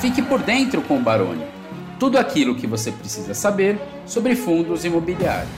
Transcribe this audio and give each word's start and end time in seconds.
Fique 0.00 0.22
por 0.22 0.40
dentro 0.40 0.80
com 0.82 0.96
o 0.96 1.02
Baroni. 1.02 1.44
Tudo 1.98 2.18
aquilo 2.18 2.54
que 2.54 2.68
você 2.68 2.92
precisa 2.92 3.34
saber 3.34 3.80
sobre 4.06 4.36
fundos 4.36 4.84
imobiliários. 4.84 5.50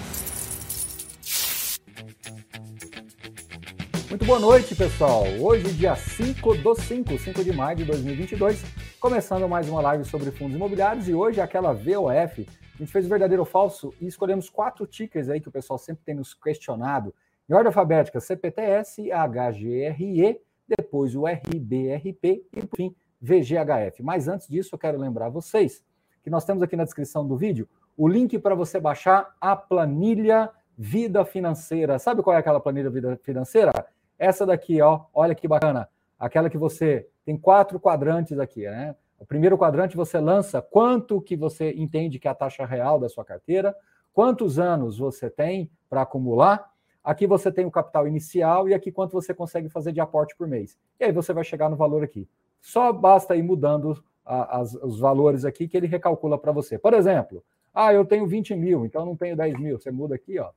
Muito 4.09 4.25
boa 4.25 4.41
noite, 4.41 4.75
pessoal. 4.75 5.25
Hoje, 5.39 5.71
dia 5.75 5.95
5 5.95 6.55
do 6.55 6.75
5, 6.75 7.19
5 7.19 7.45
de 7.45 7.53
maio 7.53 7.77
de 7.77 7.85
2022, 7.85 8.65
começando 8.99 9.47
mais 9.47 9.69
uma 9.69 9.83
live 9.83 10.07
sobre 10.07 10.31
fundos 10.31 10.57
imobiliários 10.57 11.07
e 11.07 11.13
hoje 11.13 11.39
aquela 11.39 11.75
VOF. 11.75 12.49
A 12.75 12.79
gente 12.79 12.91
fez 12.91 13.05
o 13.05 13.11
verdadeiro 13.11 13.43
ou 13.43 13.47
falso 13.47 13.93
e 14.01 14.07
escolhemos 14.07 14.49
quatro 14.49 14.87
tickers 14.87 15.29
aí 15.29 15.39
que 15.39 15.49
o 15.49 15.53
pessoal 15.53 15.79
sempre 15.79 16.03
tem 16.03 16.15
nos 16.15 16.33
questionado. 16.33 17.15
Em 17.47 17.53
ordem 17.53 17.67
alfabética, 17.67 18.19
CPTS, 18.19 19.11
HGRE, 19.11 20.41
depois 20.67 21.15
o 21.15 21.27
RBRP 21.27 22.47
e, 22.57 22.67
por 22.67 22.77
fim, 22.79 22.95
VGHF. 23.21 24.03
Mas 24.03 24.29
antes 24.29 24.49
disso, 24.49 24.75
eu 24.75 24.79
quero 24.79 24.99
lembrar 24.99 25.29
vocês 25.29 25.85
que 26.23 26.31
nós 26.31 26.45
temos 26.45 26.63
aqui 26.63 26.77
na 26.77 26.85
descrição 26.85 27.27
do 27.27 27.37
vídeo 27.37 27.69
o 27.97 28.09
link 28.09 28.39
para 28.39 28.55
você 28.55 28.81
baixar 28.81 29.35
a 29.41 29.55
planilha 29.55 30.51
Vida 30.77 31.25
Financeira. 31.25 31.99
Sabe 31.99 32.23
qual 32.23 32.35
é 32.35 32.39
aquela 32.39 32.59
planilha 32.61 32.89
Vida 32.89 33.17
Financeira? 33.23 33.73
Essa 34.19 34.47
daqui, 34.47 34.81
ó, 34.81 35.05
olha 35.13 35.35
que 35.35 35.47
bacana. 35.47 35.89
Aquela 36.19 36.49
que 36.49 36.57
você 36.57 37.09
tem 37.25 37.37
quatro 37.37 37.79
quadrantes 37.79 38.39
aqui, 38.39 38.63
né? 38.63 38.97
O 39.19 39.27
primeiro 39.27 39.59
quadrante 39.59 39.97
você 39.97 40.19
lança 40.19 40.63
quanto 40.63 41.21
que 41.21 41.37
você 41.37 41.73
entende 41.73 42.19
que 42.19 42.27
é 42.27 42.31
a 42.31 42.35
taxa 42.35 42.65
real 42.65 42.99
da 42.99 43.09
sua 43.11 43.23
carteira, 43.23 43.77
quantos 44.15 44.59
anos 44.59 44.97
você 44.97 45.29
tem 45.29 45.71
para 45.91 46.01
acumular. 46.03 46.71
Aqui 47.05 47.27
você 47.27 47.53
tem 47.53 47.67
o 47.67 47.71
capital 47.71 48.09
inicial 48.09 48.67
e 48.67 48.73
aqui 48.73 48.91
quanto 48.91 49.13
você 49.13 49.35
consegue 49.35 49.69
fazer 49.69 49.93
de 49.93 50.01
aporte 50.01 50.35
por 50.35 50.49
mês. 50.49 50.79
E 50.99 51.05
aí 51.05 51.13
você 51.13 51.35
vai 51.35 51.45
chegar 51.45 51.69
no 51.69 51.77
valor 51.77 52.03
aqui. 52.03 52.27
Só 52.61 52.93
basta 52.93 53.37
ir 53.37 53.43
mudando 53.43 54.03
a, 54.25 54.61
as, 54.61 54.75
os 54.75 55.01
valores 55.01 55.45
aqui 55.45 55.67
que 55.67 55.77
ele 55.77 55.87
recalcula 55.87 56.39
para 56.39 56.53
você. 56.53 56.79
Por 56.79 56.95
exemplo, 56.95 57.43
ah, 57.75 57.93
eu 57.93 58.05
tenho 58.05 58.27
20 58.27 58.55
mil, 58.55 58.85
então 58.85 59.05
não 59.05 59.17
tenho 59.17 59.37
10 59.37 59.59
mil. 59.59 59.79
Você 59.79 59.91
muda 59.91 60.15
aqui, 60.15 60.39
ó. 60.39 60.51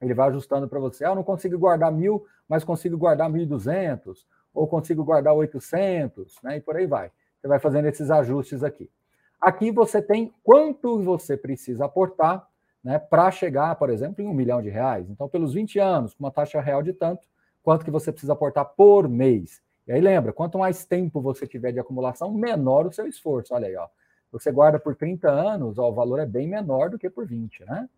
Ele 0.00 0.14
vai 0.14 0.28
ajustando 0.28 0.68
para 0.68 0.80
você. 0.80 1.04
Ah, 1.04 1.10
eu 1.10 1.14
não 1.14 1.22
consigo 1.22 1.58
guardar 1.58 1.92
mil, 1.92 2.24
mas 2.48 2.64
consigo 2.64 2.96
guardar 2.96 3.30
1.200, 3.30 4.24
ou 4.52 4.66
consigo 4.66 5.04
guardar 5.04 5.34
800, 5.34 6.36
né? 6.42 6.56
E 6.56 6.60
por 6.60 6.76
aí 6.76 6.86
vai. 6.86 7.10
Você 7.40 7.48
vai 7.48 7.58
fazendo 7.58 7.86
esses 7.86 8.10
ajustes 8.10 8.62
aqui. 8.62 8.90
Aqui 9.40 9.70
você 9.72 10.00
tem 10.00 10.32
quanto 10.42 11.02
você 11.02 11.36
precisa 11.36 11.84
aportar 11.84 12.46
né, 12.82 12.98
para 12.98 13.30
chegar, 13.30 13.74
por 13.76 13.90
exemplo, 13.90 14.22
em 14.22 14.26
um 14.26 14.34
milhão 14.34 14.60
de 14.60 14.68
reais. 14.68 15.08
Então, 15.08 15.28
pelos 15.28 15.54
20 15.54 15.78
anos, 15.78 16.14
com 16.14 16.24
uma 16.24 16.30
taxa 16.30 16.60
real 16.60 16.82
de 16.82 16.92
tanto, 16.92 17.26
quanto 17.62 17.84
que 17.84 17.90
você 17.90 18.10
precisa 18.10 18.32
aportar 18.32 18.64
por 18.64 19.08
mês. 19.08 19.62
E 19.86 19.92
aí 19.92 20.00
lembra, 20.00 20.32
quanto 20.32 20.58
mais 20.58 20.84
tempo 20.84 21.20
você 21.20 21.46
tiver 21.46 21.72
de 21.72 21.80
acumulação, 21.80 22.32
menor 22.32 22.86
o 22.86 22.92
seu 22.92 23.06
esforço. 23.06 23.54
Olha 23.54 23.66
aí, 23.66 23.76
ó. 23.76 23.88
Você 24.30 24.50
guarda 24.50 24.78
por 24.78 24.96
30 24.96 25.28
anos, 25.28 25.78
ó, 25.78 25.90
o 25.90 25.94
valor 25.94 26.18
é 26.18 26.26
bem 26.26 26.48
menor 26.48 26.88
do 26.88 26.98
que 26.98 27.10
por 27.10 27.26
20, 27.26 27.64
né? 27.64 27.88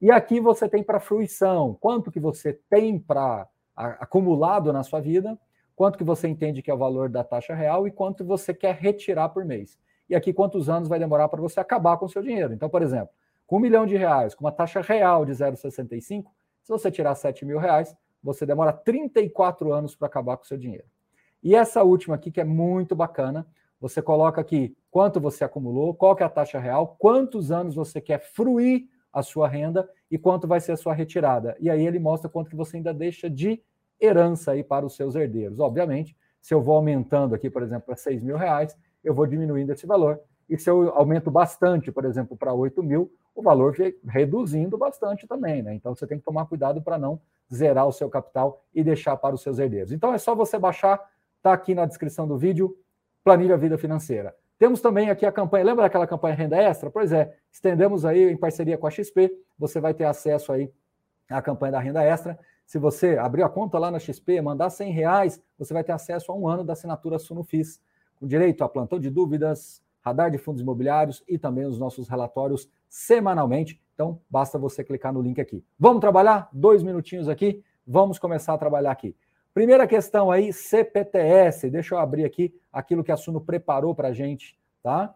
E 0.00 0.10
aqui 0.10 0.40
você 0.40 0.68
tem 0.68 0.82
para 0.82 0.98
fruição, 0.98 1.76
quanto 1.80 2.10
que 2.10 2.18
você 2.18 2.52
tem 2.68 2.98
para 2.98 3.48
acumulado 3.74 4.72
na 4.72 4.82
sua 4.82 5.00
vida, 5.00 5.38
quanto 5.76 5.96
que 5.96 6.04
você 6.04 6.28
entende 6.28 6.60
que 6.60 6.70
é 6.70 6.74
o 6.74 6.78
valor 6.78 7.08
da 7.08 7.24
taxa 7.24 7.54
real 7.54 7.86
e 7.86 7.90
quanto 7.90 8.24
você 8.24 8.52
quer 8.52 8.74
retirar 8.74 9.28
por 9.30 9.44
mês. 9.44 9.78
E 10.10 10.14
aqui 10.14 10.32
quantos 10.32 10.68
anos 10.68 10.88
vai 10.88 10.98
demorar 10.98 11.28
para 11.28 11.40
você 11.40 11.60
acabar 11.60 11.96
com 11.96 12.06
o 12.06 12.08
seu 12.08 12.22
dinheiro. 12.22 12.52
Então, 12.52 12.68
por 12.68 12.82
exemplo, 12.82 13.10
com 13.46 13.56
um 13.56 13.60
milhão 13.60 13.86
de 13.86 13.96
reais, 13.96 14.34
com 14.34 14.44
uma 14.44 14.52
taxa 14.52 14.80
real 14.80 15.24
de 15.24 15.32
0,65, 15.32 16.24
se 16.62 16.68
você 16.68 16.90
tirar 16.90 17.14
7 17.14 17.44
mil 17.44 17.58
reais, 17.58 17.96
você 18.22 18.44
demora 18.44 18.72
34 18.72 19.72
anos 19.72 19.96
para 19.96 20.06
acabar 20.06 20.36
com 20.36 20.44
o 20.44 20.46
seu 20.46 20.58
dinheiro. 20.58 20.84
E 21.42 21.54
essa 21.54 21.82
última 21.82 22.14
aqui, 22.14 22.30
que 22.30 22.40
é 22.40 22.44
muito 22.44 22.94
bacana, 22.94 23.46
você 23.80 24.00
coloca 24.00 24.40
aqui 24.40 24.76
quanto 24.90 25.20
você 25.20 25.42
acumulou, 25.42 25.94
qual 25.94 26.14
que 26.14 26.22
é 26.22 26.26
a 26.26 26.30
taxa 26.30 26.58
real, 26.58 26.96
quantos 26.98 27.50
anos 27.50 27.74
você 27.74 28.00
quer 28.00 28.20
fruir 28.20 28.88
a 29.12 29.22
sua 29.22 29.48
renda 29.48 29.88
e 30.10 30.16
quanto 30.16 30.46
vai 30.46 30.60
ser 30.60 30.72
a 30.72 30.76
sua 30.76 30.94
retirada. 30.94 31.56
E 31.58 31.68
aí 31.68 31.84
ele 31.86 31.98
mostra 31.98 32.30
quanto 32.30 32.48
que 32.48 32.56
você 32.56 32.76
ainda 32.76 32.94
deixa 32.94 33.28
de 33.28 33.60
herança 34.00 34.52
aí 34.52 34.62
para 34.62 34.86
os 34.86 34.94
seus 34.94 35.14
herdeiros. 35.14 35.58
Obviamente, 35.60 36.16
se 36.40 36.54
eu 36.54 36.60
vou 36.60 36.76
aumentando 36.76 37.34
aqui, 37.34 37.50
por 37.50 37.62
exemplo, 37.62 37.86
para 37.86 37.96
6 37.96 38.22
mil 38.22 38.36
reais, 38.36 38.76
eu 39.02 39.14
vou 39.14 39.26
diminuindo 39.26 39.72
esse 39.72 39.86
valor. 39.86 40.20
E 40.48 40.58
se 40.58 40.68
eu 40.68 40.90
aumento 40.90 41.30
bastante, 41.30 41.90
por 41.90 42.04
exemplo, 42.04 42.36
para 42.36 42.52
8 42.52 42.82
mil, 42.82 43.12
o 43.34 43.42
valor 43.42 43.74
vai 43.76 43.94
reduzindo 44.06 44.76
bastante 44.76 45.26
também, 45.26 45.62
né? 45.62 45.74
Então 45.74 45.94
você 45.94 46.06
tem 46.06 46.18
que 46.18 46.24
tomar 46.24 46.46
cuidado 46.46 46.82
para 46.82 46.98
não 46.98 47.20
zerar 47.52 47.86
o 47.86 47.92
seu 47.92 48.08
capital 48.08 48.62
e 48.74 48.82
deixar 48.82 49.16
para 49.16 49.34
os 49.34 49.42
seus 49.42 49.58
herdeiros. 49.58 49.92
Então 49.92 50.12
é 50.12 50.18
só 50.18 50.34
você 50.34 50.58
baixar 50.58 51.00
Está 51.42 51.52
aqui 51.52 51.74
na 51.74 51.86
descrição 51.86 52.24
do 52.24 52.38
vídeo, 52.38 52.78
Planilha 53.24 53.56
Vida 53.56 53.76
Financeira. 53.76 54.32
Temos 54.60 54.80
também 54.80 55.10
aqui 55.10 55.26
a 55.26 55.32
campanha, 55.32 55.64
lembra 55.64 55.82
daquela 55.82 56.06
campanha 56.06 56.36
Renda 56.36 56.56
Extra? 56.56 56.88
Pois 56.88 57.10
é, 57.10 57.36
estendemos 57.50 58.04
aí 58.04 58.30
em 58.30 58.36
parceria 58.36 58.78
com 58.78 58.86
a 58.86 58.90
XP, 58.92 59.28
você 59.58 59.80
vai 59.80 59.92
ter 59.92 60.04
acesso 60.04 60.52
aí 60.52 60.72
à 61.28 61.42
campanha 61.42 61.72
da 61.72 61.80
Renda 61.80 62.00
Extra. 62.00 62.38
Se 62.64 62.78
você 62.78 63.18
abrir 63.18 63.42
a 63.42 63.48
conta 63.48 63.76
lá 63.76 63.90
na 63.90 63.98
XP, 63.98 64.40
mandar 64.40 64.70
100 64.70 64.92
reais, 64.92 65.42
você 65.58 65.74
vai 65.74 65.82
ter 65.82 65.90
acesso 65.90 66.30
a 66.30 66.36
um 66.36 66.46
ano 66.46 66.62
da 66.62 66.74
assinatura 66.74 67.18
Sunufis, 67.18 67.82
com 68.20 68.24
direito 68.24 68.62
a 68.62 68.68
plantão 68.68 69.00
de 69.00 69.10
dúvidas, 69.10 69.82
radar 70.00 70.30
de 70.30 70.38
fundos 70.38 70.62
imobiliários 70.62 71.24
e 71.26 71.36
também 71.38 71.64
os 71.66 71.76
nossos 71.76 72.08
relatórios 72.08 72.70
semanalmente. 72.88 73.82
Então, 73.94 74.20
basta 74.30 74.60
você 74.60 74.84
clicar 74.84 75.12
no 75.12 75.20
link 75.20 75.40
aqui. 75.40 75.64
Vamos 75.76 76.02
trabalhar? 76.02 76.48
Dois 76.52 76.84
minutinhos 76.84 77.28
aqui, 77.28 77.64
vamos 77.84 78.16
começar 78.16 78.54
a 78.54 78.58
trabalhar 78.58 78.92
aqui. 78.92 79.16
Primeira 79.54 79.86
questão 79.86 80.30
aí, 80.30 80.50
CPTS. 80.52 81.68
Deixa 81.68 81.94
eu 81.94 81.98
abrir 81.98 82.24
aqui 82.24 82.54
aquilo 82.72 83.04
que 83.04 83.12
a 83.12 83.16
Suno 83.16 83.40
preparou 83.40 83.94
para 83.94 84.08
a 84.08 84.12
gente, 84.12 84.58
tá? 84.82 85.14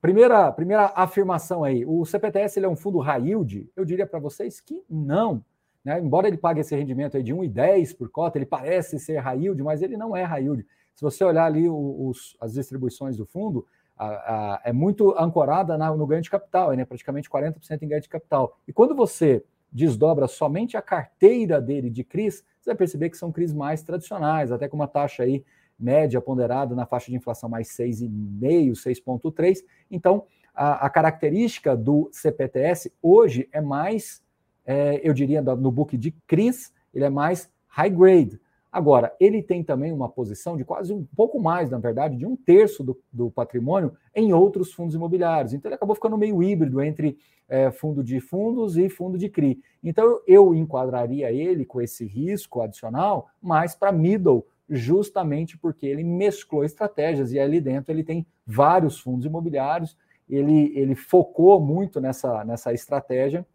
Primeira, 0.00 0.52
primeira 0.52 0.92
afirmação 0.94 1.64
aí, 1.64 1.84
o 1.84 2.04
CPTS 2.04 2.58
ele 2.58 2.66
é 2.66 2.68
um 2.68 2.76
fundo 2.76 2.98
high 2.98 3.28
yield? 3.28 3.68
Eu 3.74 3.84
diria 3.84 4.06
para 4.06 4.20
vocês 4.20 4.60
que 4.60 4.84
não. 4.88 5.42
Né? 5.82 5.98
Embora 5.98 6.28
ele 6.28 6.36
pague 6.36 6.60
esse 6.60 6.76
rendimento 6.76 7.16
aí 7.16 7.22
de 7.22 7.34
1,10 7.34 7.96
por 7.96 8.10
cota, 8.10 8.38
ele 8.38 8.46
parece 8.46 8.98
ser 8.98 9.18
high 9.18 9.40
yield, 9.40 9.62
mas 9.62 9.82
ele 9.82 9.96
não 9.96 10.14
é 10.14 10.22
high 10.22 10.42
yield. 10.42 10.64
Se 10.94 11.02
você 11.02 11.24
olhar 11.24 11.46
ali 11.46 11.68
os, 11.68 12.36
as 12.40 12.52
distribuições 12.52 13.16
do 13.16 13.24
fundo, 13.24 13.66
a, 13.96 14.06
a, 14.06 14.60
é 14.64 14.72
muito 14.72 15.18
ancorada 15.18 15.78
na, 15.78 15.92
no 15.96 16.06
ganho 16.06 16.22
de 16.22 16.30
capital, 16.30 16.72
né? 16.72 16.84
praticamente 16.84 17.28
40% 17.28 17.82
em 17.82 17.88
ganho 17.88 18.02
de 18.02 18.08
capital. 18.08 18.56
E 18.68 18.72
quando 18.72 18.94
você 18.94 19.42
desdobra 19.72 20.28
somente 20.28 20.76
a 20.76 20.82
carteira 20.82 21.60
dele 21.60 21.90
de 21.90 22.04
CRIs, 22.04 22.44
você 22.68 22.72
vai 22.72 22.76
perceber 22.76 23.10
que 23.10 23.16
são 23.16 23.32
crises 23.32 23.54
mais 23.54 23.82
tradicionais, 23.82 24.52
até 24.52 24.68
com 24.68 24.76
uma 24.76 24.88
taxa 24.88 25.22
aí 25.22 25.44
média 25.78 26.20
ponderada 26.20 26.74
na 26.74 26.84
faixa 26.84 27.10
de 27.10 27.16
inflação 27.16 27.48
mais 27.48 27.68
6,5, 27.68 28.72
6,3. 28.72 29.58
Então, 29.90 30.24
a, 30.54 30.86
a, 30.86 30.90
característica 30.90 31.76
do 31.76 32.10
CPTS 32.12 32.92
hoje 33.00 33.48
é 33.52 33.60
mais, 33.60 34.22
é, 34.66 35.00
eu 35.02 35.14
diria, 35.14 35.40
no 35.40 35.70
book 35.70 35.96
de 35.96 36.10
CRIs, 36.26 36.72
ele 36.92 37.04
é 37.04 37.10
mais 37.10 37.48
high 37.68 37.90
grade. 37.90 38.40
Agora, 38.70 39.14
ele 39.18 39.42
tem 39.42 39.64
também 39.64 39.92
uma 39.92 40.08
posição 40.08 40.56
de 40.56 40.64
quase 40.64 40.92
um 40.92 41.06
pouco 41.16 41.40
mais, 41.40 41.70
na 41.70 41.78
verdade, 41.78 42.16
de 42.16 42.26
um 42.26 42.36
terço 42.36 42.84
do, 42.84 43.00
do 43.10 43.30
patrimônio 43.30 43.94
em 44.14 44.32
outros 44.32 44.72
fundos 44.72 44.94
imobiliários. 44.94 45.54
Então, 45.54 45.68
ele 45.68 45.74
acabou 45.74 45.94
ficando 45.94 46.18
meio 46.18 46.42
híbrido 46.42 46.82
entre 46.82 47.18
é, 47.48 47.70
fundo 47.70 48.04
de 48.04 48.20
fundos 48.20 48.76
e 48.76 48.90
fundo 48.90 49.16
de 49.16 49.28
CRI. 49.28 49.58
Então, 49.82 50.20
eu 50.26 50.54
enquadraria 50.54 51.32
ele 51.32 51.64
com 51.64 51.80
esse 51.80 52.04
risco 52.04 52.60
adicional 52.60 53.28
mais 53.40 53.74
para 53.74 53.90
middle, 53.90 54.46
justamente 54.68 55.56
porque 55.56 55.86
ele 55.86 56.04
mesclou 56.04 56.62
estratégias 56.62 57.32
e 57.32 57.38
ali 57.38 57.60
dentro 57.60 57.90
ele 57.90 58.04
tem 58.04 58.26
vários 58.46 59.00
fundos 59.00 59.24
imobiliários. 59.24 59.96
Ele, 60.28 60.72
ele 60.76 60.94
focou 60.94 61.58
muito 61.58 62.02
nessa, 62.02 62.44
nessa 62.44 62.70
estratégia 62.74 63.46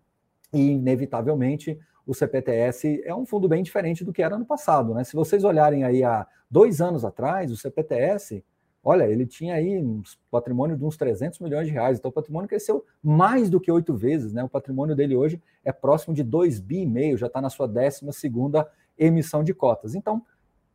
e, 0.52 0.72
inevitavelmente, 0.72 1.80
o 2.06 2.14
CPTS 2.14 3.02
é 3.06 3.16
um 3.16 3.26
fundo 3.26 3.48
bem 3.48 3.64
diferente 3.64 4.04
do 4.04 4.12
que 4.12 4.22
era 4.22 4.38
no 4.38 4.46
passado. 4.46 4.94
Né? 4.94 5.04
Se 5.04 5.16
vocês 5.16 5.44
olharem 5.44 5.84
aí 5.84 6.04
há 6.04 6.28
dois 6.50 6.82
anos 6.82 7.06
atrás, 7.06 7.52
o 7.52 7.58
CPTS, 7.58 8.44
olha, 8.84 9.06
ele 9.06 9.26
tinha 9.26 9.56
aí 9.56 9.78
um 9.78 10.02
patrimônio 10.30 10.78
de 10.78 10.84
uns 10.84 10.98
300 10.98 11.40
milhões 11.40 11.68
de 11.68 11.74
reais. 11.74 11.98
Então 11.98 12.10
o 12.10 12.14
patrimônio 12.14 12.50
cresceu 12.50 12.86
mais 13.02 13.50
do 13.50 13.60
que 13.60 13.72
oito 13.72 13.96
vezes. 13.96 14.34
Né? 14.34 14.44
O 14.44 14.50
patrimônio 14.50 14.96
dele 14.96 15.16
hoje 15.16 15.42
é 15.64 15.72
próximo 15.72 16.14
de 16.14 16.24
2 16.24 16.60
bi 16.60 16.82
e 16.82 16.86
meio, 16.86 17.18
já 17.18 17.28
está 17.28 17.40
na 17.40 17.50
sua 17.50 17.68
12 17.68 18.12
segunda 18.12 18.68
emissão 18.98 19.44
de 19.44 19.54
cotas. 19.54 19.96
Então, 19.96 20.22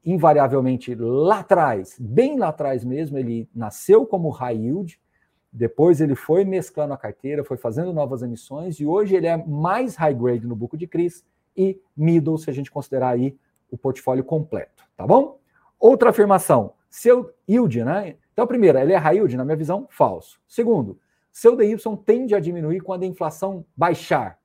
invariavelmente, 0.05 0.95
lá 0.95 1.41
atrás, 1.41 1.97
bem 2.01 2.39
lá 2.39 2.49
atrás 2.49 2.85
mesmo, 2.85 3.19
ele 3.19 3.49
nasceu 3.55 4.07
como 4.07 4.31
high 4.31 4.57
yield, 4.57 4.99
depois 5.59 6.01
ele 6.01 6.15
foi 6.15 6.45
mesclando 6.45 6.95
a 6.95 6.97
carteira, 6.97 7.43
foi 7.43 7.57
fazendo 7.57 7.93
novas 7.93 8.23
emissões 8.23 8.79
e 8.79 8.87
hoje 8.87 9.17
ele 9.17 9.27
é 9.27 9.37
mais 9.37 9.97
high 9.97 10.15
grade 10.15 10.47
no 10.47 10.55
buco 10.55 10.77
de 10.77 10.87
CRIs 10.87 11.25
e 11.57 11.81
middle, 11.97 12.39
se 12.39 12.49
a 12.49 12.53
gente 12.53 12.71
considerar 12.71 13.09
aí 13.09 13.37
o 13.69 13.77
portfólio 13.77 14.23
completo, 14.23 14.85
tá 14.97 15.05
bom? 15.05 15.41
Outra 15.79 16.11
afirmação, 16.11 16.75
seu 16.89 17.35
yield, 17.49 17.85
né? 17.85 18.15
Então, 18.33 18.47
primeiro, 18.47 18.79
ele 18.79 18.93
é 18.93 18.97
high 18.97 19.17
yield, 19.17 19.37
na 19.37 19.45
minha 19.45 19.57
visão, 19.57 19.89
falso. 19.91 20.41
Segundo, 20.47 20.97
seu 21.33 21.57
DY 21.57 21.77
tende 22.07 22.37
a 22.37 22.41
diminuir 22.41 22.81
quando 22.81 23.03
a 23.03 23.07
inflação 23.07 23.65
baixar. 23.77 24.39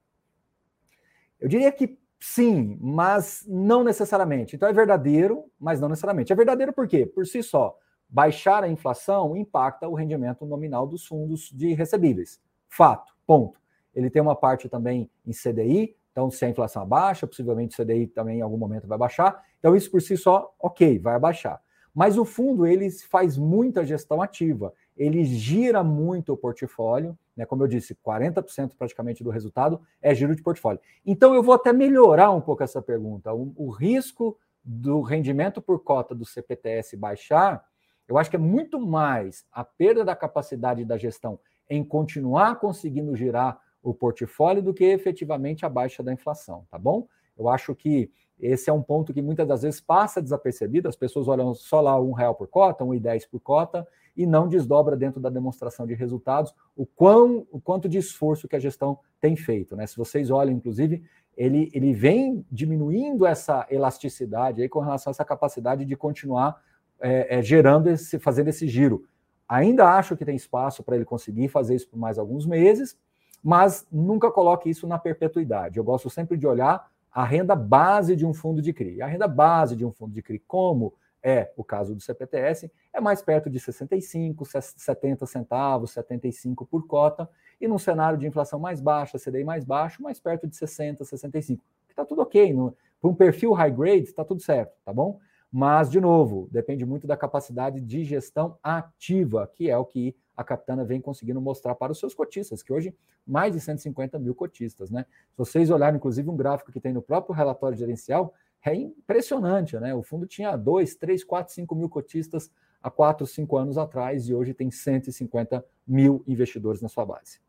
Eu 1.40 1.48
diria 1.48 1.72
que 1.72 1.96
sim, 2.20 2.76
mas 2.82 3.46
não 3.48 3.84
necessariamente. 3.84 4.56
Então 4.56 4.68
é 4.68 4.74
verdadeiro, 4.74 5.46
mas 5.60 5.80
não 5.80 5.90
necessariamente. 5.90 6.34
É 6.34 6.36
verdadeiro 6.36 6.74
por 6.74 6.88
quê? 6.88 7.06
Por 7.06 7.28
si 7.28 7.44
só 7.44 7.78
baixar 8.14 8.64
a 8.64 8.70
inflação 8.70 9.36
impacta 9.36 9.90
o 9.90 9.96
rendimento 9.96 10.46
nominal 10.46 10.86
dos 10.86 11.04
fundos 11.04 11.50
de 11.52 11.74
recebíveis. 11.74 12.40
Fato, 12.70 13.12
ponto. 13.26 13.60
Ele 13.96 14.08
tem 14.08 14.22
uma 14.22 14.36
parte 14.36 14.70
também 14.70 15.10
em 15.26 15.32
CDI, 15.32 15.96
então 16.12 16.30
se 16.30 16.46
a 16.46 16.50
inflação 16.50 16.84
abaixa, 16.84 17.26
possivelmente 17.26 17.74
o 17.74 17.84
CDI 17.84 18.06
também 18.06 18.38
em 18.38 18.42
algum 18.42 18.58
momento 18.58 18.88
vai 18.88 19.00
baixar. 19.00 19.44
Então 19.58 19.76
isso 19.76 19.90
por 19.90 20.00
si 20.00 20.16
só, 20.16 20.54
ok, 20.60 21.00
vai 21.00 21.16
abaixar. 21.16 21.60
Mas 21.92 22.16
o 22.16 22.24
fundo 22.24 22.68
ele 22.68 22.88
faz 22.92 23.36
muita 23.36 23.84
gestão 23.84 24.22
ativa, 24.22 24.72
ele 24.96 25.24
gira 25.24 25.84
muito 25.84 26.34
o 26.34 26.38
portfólio, 26.38 27.18
né? 27.36 27.48
Como 27.48 27.64
eu 27.64 27.68
disse, 27.68 27.96
40% 27.96 28.74
praticamente 28.78 29.24
do 29.24 29.32
resultado 29.32 29.82
é 30.00 30.14
giro 30.14 30.36
de 30.36 30.44
portfólio. 30.44 30.80
Então 31.04 31.34
eu 31.34 31.42
vou 31.42 31.56
até 31.56 31.74
melhorar 31.74 32.30
um 32.30 32.42
pouco 32.42 32.62
essa 32.62 32.80
pergunta. 32.80 33.34
O, 33.34 33.52
o 33.56 33.72
risco 33.72 34.38
do 34.64 35.02
rendimento 35.02 35.60
por 35.62 35.84
cota 35.84 36.14
do 36.14 36.26
CPTS 36.26 36.96
baixar, 36.96 37.66
eu 38.08 38.18
acho 38.18 38.30
que 38.30 38.36
é 38.36 38.40
muito 38.40 38.80
mais 38.80 39.46
a 39.52 39.64
perda 39.64 40.04
da 40.04 40.16
capacidade 40.16 40.84
da 40.86 40.98
gestão 40.98 41.40
em 41.70 41.84
continuar 41.84 42.60
conseguindo 42.60 43.16
girar 43.16 43.60
o 43.82 43.94
portfólio 43.94 44.62
do 44.62 44.74
que 44.74 44.86
efetivamente 44.86 45.66
a 45.66 45.70
baixa 45.70 46.02
da 46.04 46.14
inflação, 46.14 46.66
tá 46.70 46.78
bom? 46.78 47.08
Eu 47.38 47.50
acho 47.50 47.76
que 47.76 48.12
esse 48.40 48.70
é 48.70 48.74
um 48.74 48.82
ponto 48.82 49.14
que 49.14 49.22
muitas 49.22 49.48
das 49.48 49.62
vezes 49.62 49.80
passa 49.80 50.22
desapercebido, 50.22 50.88
as 50.88 50.96
pessoas 50.96 51.28
olham 51.28 51.54
só 51.54 51.82
lá 51.82 52.00
um 52.00 52.12
real 52.12 52.36
por 52.36 52.48
cota, 52.48 52.84
um 52.84 52.94
e 52.94 53.00
dez 53.00 53.26
por 53.26 53.40
cota, 53.40 53.88
e 54.16 54.26
não 54.26 54.48
desdobra 54.48 54.96
dentro 54.96 55.20
da 55.20 55.30
demonstração 55.30 55.88
de 55.88 55.94
resultados 55.94 56.54
o, 56.76 56.86
quão, 56.86 57.48
o 57.52 57.60
quanto 57.60 57.90
de 57.90 57.98
esforço 57.98 58.48
que 58.48 58.56
a 58.56 58.60
gestão 58.60 59.00
tem 59.20 59.36
feito. 59.36 59.76
Né? 59.76 59.88
Se 59.88 59.98
vocês 59.98 60.30
olham, 60.30 60.54
inclusive, 60.54 61.04
ele, 61.36 61.70
ele 61.74 61.94
vem 61.94 62.46
diminuindo 62.52 63.26
essa 63.26 63.66
elasticidade 63.70 64.62
aí 64.62 64.70
com 64.70 64.80
relação 64.80 65.10
a 65.10 65.14
essa 65.14 65.26
capacidade 65.26 65.84
de 65.84 65.96
continuar 65.96 66.62
é, 67.04 67.38
é, 67.38 67.42
gerando 67.42 67.90
esse, 67.90 68.18
fazendo 68.18 68.48
esse 68.48 68.66
giro. 68.66 69.06
Ainda 69.48 69.90
acho 69.90 70.16
que 70.16 70.24
tem 70.24 70.38
espaço 70.38 70.82
para 70.82 70.96
ele 70.96 71.04
conseguir 71.04 71.50
fazer 71.50 71.76
isso 71.76 71.90
por 71.90 72.00
mais 72.00 72.18
alguns 72.18 72.46
meses, 72.46 72.98
mas 73.44 73.86
nunca 73.92 74.32
coloque 74.32 74.70
isso 74.70 74.88
na 74.88 74.98
perpetuidade. 74.98 75.78
Eu 75.78 75.84
gosto 75.84 76.10
sempre 76.10 76.38
de 76.38 76.48
olhar 76.48 76.90
a 77.12 77.26
renda 77.26 77.56
base 77.56 78.16
de 78.16 78.26
um 78.26 78.34
fundo 78.34 78.62
de 78.62 78.72
CRI. 78.72 79.02
A 79.02 79.06
renda 79.06 79.28
base 79.28 79.76
de 79.76 79.86
um 79.86 79.92
fundo 79.92 80.14
de 80.14 80.22
CRI, 80.22 80.40
como 80.48 80.94
é 81.22 81.52
o 81.58 81.64
caso 81.64 81.94
do 81.94 82.02
CPTS, 82.02 82.72
é 82.94 83.02
mais 83.02 83.22
perto 83.22 83.50
de 83.50 83.60
65, 83.60 84.46
70 84.46 85.26
centavos, 85.26 85.92
75 85.92 86.66
por 86.66 86.88
cota, 86.88 87.30
e 87.60 87.68
num 87.68 87.78
cenário 87.78 88.18
de 88.18 88.26
inflação 88.26 88.60
mais 88.60 88.80
baixa, 88.80 89.20
CDI 89.20 89.44
mais 89.44 89.66
baixo, 89.66 90.02
mais 90.02 90.20
perto 90.20 90.48
de 90.48 90.56
60, 90.56 91.04
65. 91.04 91.64
Está 91.90 92.06
tudo 92.06 92.22
ok. 92.22 92.54
Para 93.00 93.10
um 93.10 93.14
perfil 93.14 93.52
high 93.52 93.72
grade, 93.72 94.04
está 94.04 94.24
tudo 94.24 94.42
certo, 94.42 94.74
tá 94.84 94.94
bom? 94.94 95.20
Mas, 95.56 95.92
de 95.92 96.02
novo, 96.02 96.50
depende 96.52 96.84
muito 96.84 97.06
da 97.06 97.16
capacidade 97.16 97.80
de 97.80 98.04
gestão 98.04 98.58
ativa, 98.64 99.48
que 99.54 99.70
é 99.70 99.78
o 99.78 99.86
que 99.86 100.16
a 100.36 100.44
Capitana 100.44 100.84
vem 100.84 101.00
conseguindo 101.00 101.40
mostrar 101.40 101.76
para 101.76 101.92
os 101.92 102.00
seus 102.00 102.16
cotistas, 102.16 102.64
que 102.64 102.74
hoje 102.74 102.92
mais 103.24 103.54
de 103.54 103.60
150 103.60 104.18
mil 104.18 104.34
cotistas, 104.34 104.90
né? 104.90 105.06
Se 105.30 105.38
vocês 105.38 105.70
olharem, 105.70 105.98
inclusive, 105.98 106.28
um 106.28 106.36
gráfico 106.36 106.72
que 106.72 106.80
tem 106.80 106.92
no 106.92 107.04
próprio 107.04 107.36
relatório 107.36 107.78
gerencial, 107.78 108.34
é 108.66 108.74
impressionante, 108.74 109.78
né? 109.78 109.94
O 109.94 110.02
fundo 110.02 110.26
tinha 110.26 110.56
2, 110.56 110.96
3, 110.96 111.24
4, 111.24 111.54
5 111.54 111.76
mil 111.76 111.88
cotistas 111.88 112.50
há 112.82 112.90
4, 112.90 113.28
5 113.28 113.56
anos 113.56 113.78
atrás 113.78 114.28
e 114.28 114.34
hoje 114.34 114.56
tem 114.56 114.72
150 114.72 115.64
mil 115.86 116.24
investidores 116.26 116.82
na 116.82 116.90
sua 116.90 117.06
base. 117.06 117.40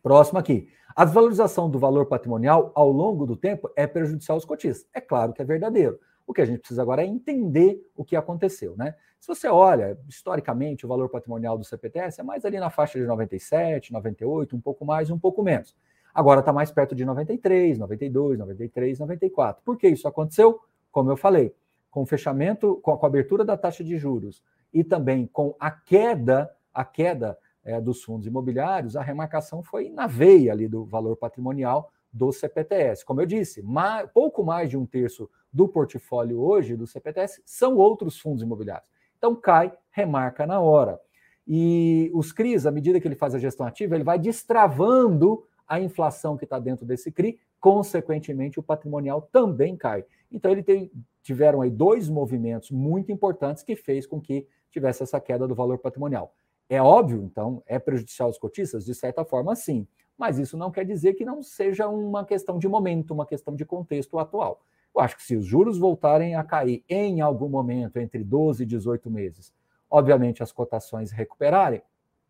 Próximo 0.00 0.38
aqui. 0.38 0.68
A 0.94 1.04
desvalorização 1.04 1.68
do 1.68 1.80
valor 1.80 2.06
patrimonial 2.06 2.70
ao 2.76 2.92
longo 2.92 3.26
do 3.26 3.36
tempo 3.36 3.68
é 3.74 3.88
prejudicial 3.88 4.36
aos 4.36 4.44
cotistas. 4.44 4.88
É 4.94 5.00
claro 5.00 5.32
que 5.32 5.42
é 5.42 5.44
verdadeiro. 5.44 5.98
O 6.26 6.32
que 6.32 6.40
a 6.40 6.44
gente 6.44 6.60
precisa 6.60 6.82
agora 6.82 7.02
é 7.02 7.06
entender 7.06 7.80
o 7.94 8.04
que 8.04 8.16
aconteceu, 8.16 8.76
né? 8.76 8.94
Se 9.20 9.28
você 9.28 9.48
olha, 9.48 9.98
historicamente, 10.08 10.84
o 10.84 10.88
valor 10.88 11.08
patrimonial 11.08 11.56
do 11.56 11.64
CPTS 11.64 12.20
é 12.20 12.24
mais 12.24 12.44
ali 12.44 12.58
na 12.58 12.68
faixa 12.70 12.98
de 12.98 13.06
97, 13.06 13.92
98, 13.92 14.54
um 14.54 14.60
pouco 14.60 14.84
mais, 14.84 15.10
um 15.10 15.18
pouco 15.18 15.42
menos. 15.42 15.74
Agora 16.14 16.40
está 16.40 16.52
mais 16.52 16.70
perto 16.70 16.94
de 16.94 17.04
93, 17.04 17.78
92, 17.78 18.38
93, 18.38 18.98
94. 18.98 19.62
Por 19.64 19.76
que 19.76 19.88
isso 19.88 20.06
aconteceu? 20.06 20.60
Como 20.92 21.10
eu 21.10 21.16
falei, 21.16 21.54
com 21.90 22.02
o 22.02 22.06
fechamento, 22.06 22.76
com 22.82 22.92
a 22.92 23.06
abertura 23.06 23.44
da 23.44 23.56
taxa 23.56 23.82
de 23.82 23.96
juros 23.96 24.42
e 24.72 24.84
também 24.84 25.26
com 25.26 25.54
a 25.58 25.70
queda, 25.70 26.54
a 26.72 26.84
queda 26.84 27.38
é, 27.64 27.80
dos 27.80 28.02
fundos 28.02 28.26
imobiliários, 28.26 28.96
a 28.96 29.02
remarcação 29.02 29.62
foi 29.62 29.88
na 29.88 30.06
veia 30.06 30.52
ali 30.52 30.68
do 30.68 30.84
valor 30.84 31.16
patrimonial 31.16 31.90
do 32.14 32.32
CPTS. 32.32 33.04
Como 33.04 33.20
eu 33.20 33.26
disse, 33.26 33.60
mais, 33.60 34.08
pouco 34.12 34.44
mais 34.44 34.70
de 34.70 34.76
um 34.76 34.86
terço 34.86 35.28
do 35.52 35.66
portfólio 35.68 36.40
hoje 36.40 36.76
do 36.76 36.86
CPTS 36.86 37.42
são 37.44 37.76
outros 37.76 38.18
fundos 38.18 38.42
imobiliários. 38.42 38.88
Então 39.18 39.34
cai, 39.34 39.72
remarca 39.90 40.46
na 40.46 40.60
hora. 40.60 41.00
E 41.46 42.10
os 42.14 42.32
CRIs, 42.32 42.66
à 42.66 42.70
medida 42.70 43.00
que 43.00 43.08
ele 43.08 43.16
faz 43.16 43.34
a 43.34 43.38
gestão 43.38 43.66
ativa, 43.66 43.96
ele 43.96 44.04
vai 44.04 44.18
destravando 44.18 45.44
a 45.66 45.80
inflação 45.80 46.36
que 46.36 46.44
está 46.44 46.58
dentro 46.58 46.86
desse 46.86 47.10
CRI, 47.10 47.38
consequentemente 47.60 48.60
o 48.60 48.62
patrimonial 48.62 49.22
também 49.32 49.76
cai. 49.76 50.04
Então 50.30 50.52
ele 50.52 50.62
tem, 50.62 50.90
tiveram 51.22 51.62
aí 51.62 51.70
dois 51.70 52.08
movimentos 52.08 52.70
muito 52.70 53.10
importantes 53.10 53.62
que 53.62 53.74
fez 53.74 54.06
com 54.06 54.20
que 54.20 54.46
tivesse 54.70 55.02
essa 55.02 55.20
queda 55.20 55.48
do 55.48 55.54
valor 55.54 55.78
patrimonial. 55.78 56.32
É 56.68 56.80
óbvio, 56.80 57.22
então, 57.22 57.62
é 57.66 57.78
prejudicial 57.78 58.28
aos 58.28 58.38
cotistas? 58.38 58.84
De 58.84 58.94
certa 58.94 59.24
forma, 59.24 59.54
sim. 59.54 59.86
Mas 60.16 60.38
isso 60.38 60.56
não 60.56 60.70
quer 60.70 60.84
dizer 60.84 61.14
que 61.14 61.24
não 61.24 61.42
seja 61.42 61.88
uma 61.88 62.24
questão 62.24 62.58
de 62.58 62.68
momento, 62.68 63.12
uma 63.12 63.26
questão 63.26 63.54
de 63.54 63.64
contexto 63.64 64.18
atual. 64.18 64.62
Eu 64.94 65.00
acho 65.00 65.16
que 65.16 65.22
se 65.24 65.36
os 65.36 65.44
juros 65.44 65.76
voltarem 65.76 66.36
a 66.36 66.44
cair 66.44 66.84
em 66.88 67.20
algum 67.20 67.48
momento, 67.48 67.96
entre 67.96 68.22
12 68.22 68.62
e 68.62 68.66
18 68.66 69.10
meses, 69.10 69.52
obviamente 69.90 70.42
as 70.42 70.52
cotações 70.52 71.10
recuperarem, 71.10 71.82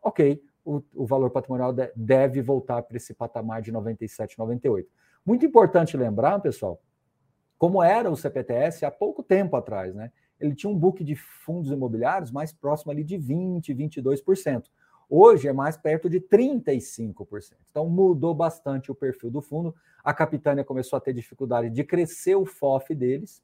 ok, 0.03 0.43
o, 0.65 0.83
o 0.95 1.05
valor 1.05 1.31
patrimonial 1.31 1.73
de, 1.73 1.93
deve 1.95 2.41
voltar 2.41 2.83
para 2.83 2.97
esse 2.97 3.13
patamar 3.13 3.61
de 3.61 3.71
97, 3.71 4.39
98. 4.39 4.89
Muito 5.25 5.45
importante 5.45 5.97
lembrar, 5.97 6.41
pessoal, 6.41 6.81
como 7.59 7.83
era 7.83 8.11
o 8.11 8.17
CPTS 8.17 8.85
há 8.85 8.91
pouco 8.91 9.23
tempo 9.23 9.57
atrás, 9.57 9.95
né? 9.95 10.11
Ele 10.41 10.55
tinha 10.55 10.71
um 10.71 10.77
book 10.77 11.05
de 11.05 11.15
fundos 11.15 11.71
imobiliários 11.71 12.31
mais 12.31 12.53
próximo 12.53 12.91
ali 12.91 13.05
de 13.05 13.17
20, 13.17 13.75
22%. 13.75 14.65
Hoje 15.09 15.49
é 15.49 15.53
mais 15.53 15.77
perto 15.77 16.09
de 16.09 16.21
35%. 16.21 17.55
Então 17.71 17.89
mudou 17.89 18.35
bastante 18.35 18.91
o 18.91 18.95
perfil 18.95 19.31
do 19.31 19.41
fundo. 19.41 19.75
A 20.03 20.12
Capitânia 20.12 20.65
começou 20.65 20.97
a 20.97 21.01
ter 21.01 21.12
dificuldade 21.12 21.71
de 21.71 21.85
crescer 21.85 22.35
o 22.35 22.47
FOF 22.47 22.95
deles 22.95 23.43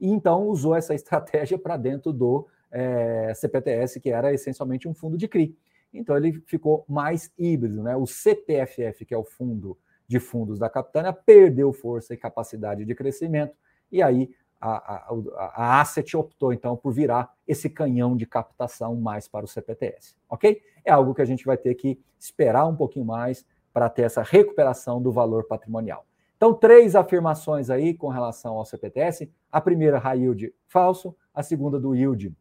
e 0.00 0.08
então 0.08 0.46
usou 0.46 0.74
essa 0.74 0.94
estratégia 0.94 1.58
para 1.58 1.76
dentro 1.76 2.12
do 2.12 2.46
é, 2.70 3.32
CPTS, 3.34 4.00
que 4.00 4.10
era 4.10 4.32
essencialmente 4.32 4.88
um 4.88 4.94
fundo 4.94 5.16
de 5.16 5.26
CRI. 5.26 5.56
Então 5.92 6.16
ele 6.16 6.42
ficou 6.46 6.84
mais 6.88 7.32
híbrido, 7.38 7.82
né? 7.82 7.96
O 7.96 8.06
CPFF, 8.06 9.04
que 9.06 9.14
é 9.14 9.18
o 9.18 9.24
fundo 9.24 9.78
de 10.06 10.20
fundos 10.20 10.58
da 10.58 10.68
Capitânia, 10.68 11.12
perdeu 11.12 11.72
força 11.72 12.14
e 12.14 12.16
capacidade 12.16 12.84
de 12.84 12.94
crescimento 12.94 13.54
e 13.90 14.02
aí 14.02 14.30
a, 14.60 14.70
a, 14.70 15.14
a 15.54 15.80
asset 15.80 16.16
optou 16.16 16.52
então 16.52 16.76
por 16.76 16.92
virar 16.92 17.32
esse 17.46 17.70
canhão 17.70 18.16
de 18.16 18.26
captação 18.26 18.96
mais 18.96 19.28
para 19.28 19.44
o 19.44 19.48
CPTS, 19.48 20.16
ok? 20.28 20.60
É 20.88 20.90
algo 20.90 21.14
que 21.14 21.20
a 21.20 21.26
gente 21.26 21.44
vai 21.44 21.58
ter 21.58 21.74
que 21.74 22.00
esperar 22.18 22.66
um 22.66 22.74
pouquinho 22.74 23.04
mais 23.04 23.44
para 23.74 23.90
ter 23.90 24.02
essa 24.02 24.22
recuperação 24.22 25.02
do 25.02 25.12
valor 25.12 25.44
patrimonial. 25.44 26.06
Então, 26.34 26.54
três 26.54 26.96
afirmações 26.96 27.68
aí 27.68 27.92
com 27.92 28.08
relação 28.08 28.56
ao 28.56 28.64
CPTS. 28.64 29.30
A 29.52 29.60
primeira, 29.60 29.98
high 29.98 30.20
yield 30.20 30.54
falso. 30.66 31.14
A 31.34 31.42
segunda, 31.42 31.78
do 31.78 31.94
yield 31.94 32.34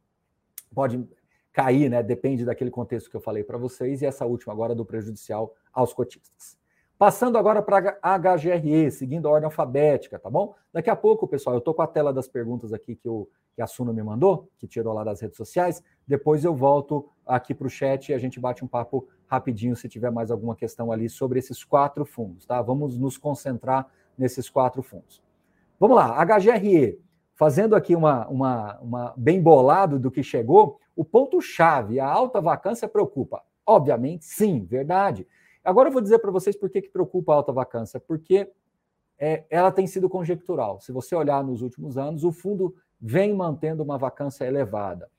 pode 0.74 1.06
cair, 1.52 1.90
né? 1.90 2.02
Depende 2.02 2.46
daquele 2.46 2.72
contexto 2.72 3.10
que 3.10 3.18
eu 3.18 3.22
falei 3.22 3.44
para 3.44 3.58
vocês. 3.58 4.02
E 4.02 4.06
essa 4.06 4.26
última 4.26 4.54
agora 4.54 4.74
do 4.74 4.86
prejudicial 4.86 5.54
aos 5.74 5.92
cotistas. 5.92 6.58
Passando 6.98 7.38
agora 7.38 7.62
para 7.62 8.00
a 8.02 8.18
HGRE, 8.18 8.90
seguindo 8.92 9.28
a 9.28 9.32
ordem 9.32 9.46
alfabética, 9.46 10.18
tá 10.18 10.30
bom? 10.30 10.56
Daqui 10.72 10.90
a 10.90 10.96
pouco, 10.96 11.28
pessoal, 11.28 11.58
eu 11.58 11.60
estou 11.60 11.74
com 11.74 11.82
a 11.82 11.88
tela 11.88 12.14
das 12.14 12.30
perguntas 12.30 12.72
aqui 12.72 12.96
que, 12.96 13.10
o, 13.10 13.28
que 13.58 13.62
a 13.64 13.66
Suno 13.66 13.92
me 13.92 14.04
mandou, 14.04 14.48
que 14.60 14.68
tirou 14.68 14.94
lá 14.94 15.04
das 15.04 15.20
redes 15.20 15.36
sociais. 15.36 15.84
Depois 16.08 16.46
eu 16.46 16.54
volto 16.54 17.10
aqui 17.26 17.56
para 17.56 17.66
o 17.66 17.70
chat 17.72 18.10
e 18.10 18.14
a 18.14 18.20
gente 18.20 18.40
bate 18.40 18.64
um 18.64 18.68
papo 18.68 19.08
rapidinho 19.26 19.76
se 19.76 19.90
tiver 19.90 20.12
mais 20.12 20.30
alguma 20.30 20.56
questão 20.56 20.92
ali 20.92 21.10
sobre 21.10 21.40
esses 21.40 21.64
quatro 21.64 22.06
fundos, 22.06 22.46
tá? 22.46 22.62
Vamos 22.62 23.00
nos 23.00 23.18
concentrar 23.18 23.88
nesses 24.16 24.48
quatro 24.48 24.84
fundos. 24.84 25.24
Vamos 25.80 25.98
lá, 25.98 26.24
HGRE, 26.24 27.02
fazendo 27.34 27.76
aqui 27.76 27.96
uma, 27.96 28.28
uma, 28.28 28.80
uma 28.80 29.14
bem 29.18 29.42
bolado 29.42 29.98
do 29.98 30.12
que 30.12 30.22
chegou, 30.22 30.80
o 30.96 31.04
ponto-chave, 31.04 32.00
a 32.00 32.08
alta 32.08 32.40
vacância 32.40 32.88
preocupa. 32.88 33.42
Obviamente, 33.66 34.24
sim, 34.24 34.66
verdade. 34.66 35.26
Agora 35.64 35.90
eu 35.90 35.94
vou 35.94 36.02
dizer 36.02 36.20
para 36.20 36.30
vocês 36.30 36.56
por 36.56 36.70
que, 36.70 36.84
que 36.84 36.90
preocupa 36.90 37.34
a 37.34 37.38
alta 37.38 37.52
vacância. 37.52 38.00
Porque 38.00 38.52
é, 39.18 39.46
ela 39.50 39.72
tem 39.72 39.88
sido 39.88 40.08
conjectural. 40.08 40.80
Se 40.80 40.92
você 40.92 41.16
olhar 41.16 41.44
nos 41.44 41.64
últimos 41.64 41.98
anos, 41.98 42.24
o 42.24 42.32
fundo 42.32 42.76
vem 43.00 43.34
mantendo 43.34 43.84
uma 43.84 43.98
vacância 43.98 44.46
elevada. 44.46 45.10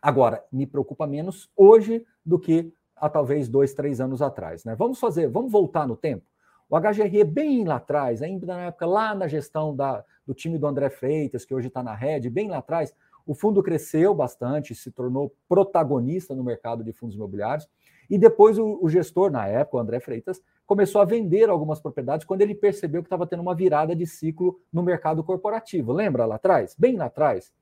Agora, 0.00 0.44
me 0.52 0.66
preocupa 0.66 1.06
menos 1.06 1.50
hoje 1.56 2.04
do 2.24 2.38
que 2.38 2.72
há 2.96 3.08
talvez 3.08 3.48
dois, 3.48 3.72
três 3.74 4.00
anos 4.00 4.20
atrás. 4.20 4.64
Né? 4.64 4.74
Vamos 4.74 4.98
fazer, 4.98 5.28
vamos 5.28 5.50
voltar 5.50 5.86
no 5.86 5.96
tempo. 5.96 6.24
O 6.68 6.78
HGRE, 6.78 7.24
bem 7.24 7.64
lá 7.64 7.76
atrás, 7.76 8.22
ainda 8.22 8.46
na 8.46 8.60
época, 8.62 8.86
lá 8.86 9.14
na 9.14 9.28
gestão 9.28 9.74
da, 9.74 10.04
do 10.26 10.34
time 10.34 10.58
do 10.58 10.66
André 10.66 10.90
Freitas, 10.90 11.44
que 11.44 11.54
hoje 11.54 11.68
está 11.68 11.82
na 11.82 11.94
rede, 11.94 12.30
bem 12.30 12.48
lá 12.48 12.58
atrás, 12.58 12.94
O 13.26 13.34
fundo 13.34 13.62
cresceu 13.62 14.14
bastante, 14.14 14.74
se 14.74 14.90
tornou 14.90 15.34
protagonista 15.48 16.34
no 16.34 16.44
mercado 16.44 16.84
de 16.84 16.92
fundos 16.92 17.16
imobiliários. 17.16 17.66
E 18.08 18.18
depois 18.18 18.58
o, 18.58 18.78
o 18.82 18.88
gestor, 18.88 19.30
na 19.30 19.46
época, 19.46 19.76
o 19.76 19.80
André 19.80 20.00
Freitas, 20.00 20.40
começou 20.66 21.00
a 21.00 21.04
vender 21.04 21.48
algumas 21.48 21.80
propriedades 21.80 22.26
quando 22.26 22.42
ele 22.42 22.54
percebeu 22.54 23.02
que 23.02 23.06
estava 23.06 23.26
tendo 23.26 23.40
uma 23.40 23.54
virada 23.54 23.94
de 23.94 24.06
ciclo 24.06 24.60
no 24.72 24.82
mercado 24.82 25.22
corporativo. 25.22 25.92
Lembra 25.92 26.26
lá 26.26 26.36
atrás? 26.36 26.74
Bem 26.78 26.96
lá 26.96 27.06
atrás, 27.06 27.52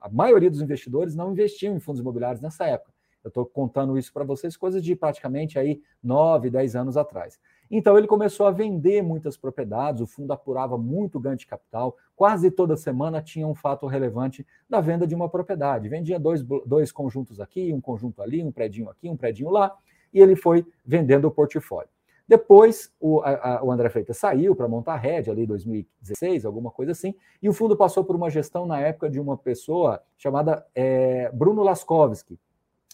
a 0.00 0.08
maioria 0.08 0.50
dos 0.50 0.60
investidores 0.60 1.14
não 1.14 1.32
investiam 1.32 1.76
em 1.76 1.80
fundos 1.80 2.00
imobiliários 2.00 2.40
nessa 2.40 2.66
época. 2.66 2.92
Eu 3.22 3.28
estou 3.28 3.44
contando 3.44 3.98
isso 3.98 4.12
para 4.12 4.24
vocês, 4.24 4.56
coisas 4.56 4.82
de 4.82 4.94
praticamente 4.94 5.58
aí 5.58 5.82
9, 6.02 6.50
10 6.50 6.76
anos 6.76 6.96
atrás. 6.96 7.38
Então 7.70 7.98
ele 7.98 8.06
começou 8.06 8.46
a 8.46 8.50
vender 8.50 9.02
muitas 9.02 9.36
propriedades, 9.36 10.00
o 10.00 10.06
fundo 10.06 10.32
apurava 10.32 10.78
muito 10.78 11.20
ganho 11.20 11.36
de 11.36 11.46
capital, 11.46 11.96
quase 12.16 12.50
toda 12.50 12.76
semana 12.76 13.20
tinha 13.22 13.46
um 13.46 13.54
fato 13.54 13.86
relevante 13.86 14.46
da 14.68 14.80
venda 14.80 15.06
de 15.06 15.14
uma 15.14 15.28
propriedade. 15.28 15.88
Vendia 15.88 16.18
dois, 16.18 16.42
dois 16.42 16.90
conjuntos 16.90 17.40
aqui, 17.40 17.72
um 17.72 17.80
conjunto 17.80 18.22
ali, 18.22 18.42
um 18.42 18.50
predinho 18.50 18.88
aqui, 18.88 19.08
um 19.08 19.16
predinho 19.16 19.50
lá, 19.50 19.76
e 20.12 20.20
ele 20.20 20.34
foi 20.34 20.66
vendendo 20.84 21.26
o 21.26 21.30
portfólio. 21.30 21.90
Depois, 22.28 22.92
o, 23.00 23.20
a, 23.20 23.64
o 23.64 23.72
André 23.72 23.88
Freitas 23.88 24.18
saiu 24.18 24.54
para 24.54 24.68
montar 24.68 24.92
a 24.92 24.98
rede 24.98 25.30
ali 25.30 25.44
em 25.44 25.46
2016, 25.46 26.44
alguma 26.44 26.70
coisa 26.70 26.92
assim, 26.92 27.14
e 27.42 27.48
o 27.48 27.54
fundo 27.54 27.74
passou 27.74 28.04
por 28.04 28.14
uma 28.14 28.28
gestão 28.28 28.66
na 28.66 28.78
época 28.78 29.08
de 29.08 29.18
uma 29.18 29.34
pessoa 29.34 30.02
chamada 30.18 30.66
é, 30.74 31.30
Bruno 31.32 31.62
Laskovski. 31.62 32.38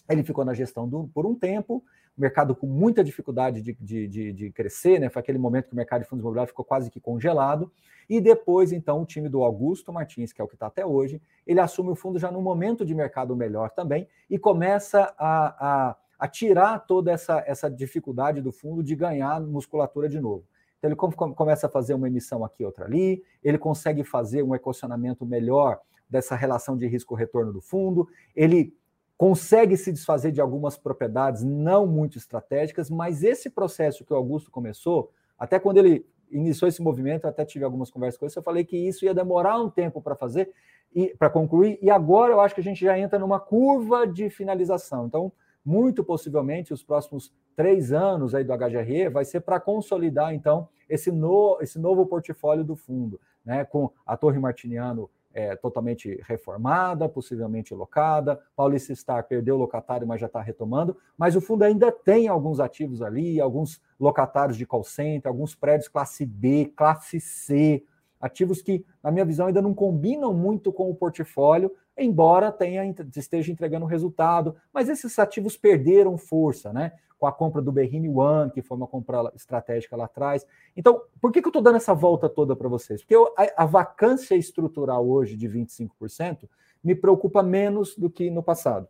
Ele 0.07 0.23
ficou 0.23 0.45
na 0.45 0.53
gestão 0.53 0.87
do, 0.87 1.09
por 1.13 1.25
um 1.25 1.35
tempo, 1.35 1.83
mercado 2.17 2.55
com 2.55 2.67
muita 2.67 3.03
dificuldade 3.03 3.61
de, 3.61 3.73
de, 3.79 4.07
de, 4.07 4.33
de, 4.33 4.51
crescer, 4.51 4.99
né? 4.99 5.09
Foi 5.09 5.21
aquele 5.21 5.37
momento 5.37 5.67
que 5.67 5.73
o 5.73 5.75
mercado 5.75 6.01
de 6.01 6.07
fundos 6.07 6.21
imobiliários 6.21 6.51
ficou 6.51 6.65
quase 6.65 6.89
que 6.89 6.99
congelado. 6.99 7.71
E 8.09 8.21
depois, 8.21 8.71
então, 8.71 9.01
o 9.01 9.05
time 9.05 9.27
do 9.27 9.43
Augusto 9.43 9.91
Martins, 9.91 10.31
que 10.31 10.39
é 10.39 10.43
o 10.43 10.47
que 10.47 10.55
está 10.55 10.67
até 10.67 10.85
hoje, 10.85 11.21
ele 11.45 11.59
assume 11.59 11.89
o 11.89 11.95
fundo 11.95 12.19
já 12.19 12.31
num 12.31 12.41
momento 12.41 12.85
de 12.85 12.93
mercado 12.93 13.35
melhor 13.35 13.71
também 13.71 14.07
e 14.29 14.37
começa 14.37 15.13
a, 15.17 15.89
a 15.89 15.95
a 16.17 16.27
tirar 16.27 16.79
toda 16.79 17.11
essa, 17.11 17.43
essa 17.45 17.69
dificuldade 17.69 18.41
do 18.41 18.51
fundo 18.51 18.83
de 18.83 18.95
ganhar 18.95 19.39
musculatura 19.41 20.07
de 20.07 20.19
novo. 20.19 20.45
Então, 20.77 20.89
ele 20.89 21.33
começa 21.35 21.67
a 21.67 21.69
fazer 21.69 21.93
uma 21.93 22.07
emissão 22.07 22.43
aqui, 22.43 22.63
outra 22.63 22.85
ali, 22.85 23.23
ele 23.43 23.57
consegue 23.57 24.03
fazer 24.03 24.43
um 24.43 24.53
equacionamento 24.53 25.25
melhor 25.25 25.79
dessa 26.09 26.35
relação 26.35 26.77
de 26.77 26.85
risco-retorno 26.87 27.51
do 27.51 27.61
fundo, 27.61 28.07
ele 28.35 28.73
consegue 29.17 29.77
se 29.77 29.91
desfazer 29.91 30.31
de 30.31 30.41
algumas 30.41 30.77
propriedades 30.77 31.43
não 31.43 31.87
muito 31.87 32.17
estratégicas, 32.17 32.89
mas 32.89 33.23
esse 33.23 33.49
processo 33.49 34.03
que 34.03 34.13
o 34.13 34.15
Augusto 34.15 34.51
começou, 34.51 35.11
até 35.37 35.59
quando 35.59 35.77
ele 35.77 36.05
iniciou 36.29 36.67
esse 36.67 36.81
movimento, 36.81 37.25
até 37.25 37.45
tive 37.45 37.63
algumas 37.63 37.89
conversas 37.89 38.17
com 38.17 38.25
ele, 38.25 38.33
eu 38.35 38.43
falei 38.43 38.65
que 38.65 38.77
isso 38.77 39.05
ia 39.05 39.13
demorar 39.13 39.61
um 39.61 39.69
tempo 39.69 40.01
para 40.01 40.15
fazer, 40.15 40.51
e 40.93 41.13
para 41.17 41.29
concluir, 41.29 41.77
e 41.81 41.89
agora 41.89 42.31
eu 42.31 42.39
acho 42.39 42.55
que 42.55 42.61
a 42.61 42.63
gente 42.63 42.79
já 42.79 42.97
entra 42.97 43.19
numa 43.19 43.39
curva 43.39 44.07
de 44.07 44.29
finalização. 44.29 45.05
Então, 45.07 45.31
muito 45.63 46.03
possivelmente 46.03 46.71
os 46.73 46.83
próximos 46.83 47.33
três 47.55 47.91
anos 47.91 48.35
aí 48.35 48.43
do 48.43 48.53
HGRE 48.53 49.09
vai 49.09 49.25
ser 49.25 49.41
para 49.41 49.59
consolidar 49.59 50.33
então 50.33 50.69
esse, 50.87 51.11
no, 51.11 51.57
esse 51.59 51.79
novo 51.79 52.05
portfólio 52.05 52.63
do 52.63 52.75
fundo, 52.75 53.19
né, 53.43 53.65
com 53.65 53.89
a 54.05 54.15
Torre 54.15 54.39
Martiniano 54.39 55.09
é, 55.35 55.53
totalmente 55.53 56.17
reformada, 56.25 57.09
possivelmente 57.09 57.73
locada, 57.75 58.39
Paulista 58.55 58.95
Star 58.95 59.27
perdeu 59.27 59.55
o 59.55 59.59
locatário, 59.59 60.07
mas 60.07 60.21
já 60.21 60.27
está 60.27 60.41
retomando, 60.41 60.95
mas 61.17 61.35
o 61.35 61.41
fundo 61.41 61.63
ainda 61.63 61.91
tem 61.91 62.29
alguns 62.29 62.61
ativos 62.61 63.01
ali, 63.01 63.41
alguns 63.41 63.81
locatários 63.99 64.57
de 64.57 64.65
call 64.65 64.85
center, 64.85 65.29
alguns 65.29 65.53
prédios 65.53 65.89
classe 65.89 66.25
B, 66.25 66.71
classe 66.73 67.19
C, 67.19 67.83
ativos 68.19 68.61
que, 68.61 68.85
na 69.03 69.11
minha 69.11 69.25
visão, 69.25 69.47
ainda 69.47 69.61
não 69.61 69.73
combinam 69.73 70.33
muito 70.33 70.71
com 70.71 70.89
o 70.89 70.95
portfólio, 70.95 71.69
embora 71.97 72.49
tenha, 72.49 72.85
esteja 73.15 73.51
entregando 73.51 73.85
resultado, 73.85 74.55
mas 74.73 74.87
esses 74.87 75.19
ativos 75.19 75.57
perderam 75.57 76.17
força, 76.17 76.71
né? 76.71 76.93
Com 77.17 77.27
a 77.27 77.31
compra 77.31 77.61
do 77.61 77.71
Berrini 77.71 78.09
One, 78.09 78.51
que 78.51 78.61
foi 78.61 78.75
uma 78.77 78.87
compra 78.87 79.31
estratégica 79.35 79.95
lá 79.95 80.05
atrás. 80.05 80.45
Então, 80.75 81.01
por 81.21 81.31
que, 81.31 81.41
que 81.41 81.47
eu 81.47 81.49
estou 81.49 81.61
dando 81.61 81.77
essa 81.77 81.93
volta 81.93 82.27
toda 82.27 82.55
para 82.55 82.67
vocês? 82.67 83.01
Porque 83.01 83.15
eu, 83.15 83.33
a, 83.37 83.63
a, 83.63 83.65
vacância 83.65 84.35
estrutural 84.35 85.07
hoje 85.07 85.37
de 85.37 85.47
25% 85.47 86.49
me 86.83 86.93
preocupa 86.93 87.41
menos 87.41 87.97
do 87.97 88.09
que 88.09 88.29
no 88.29 88.43
passado. 88.43 88.87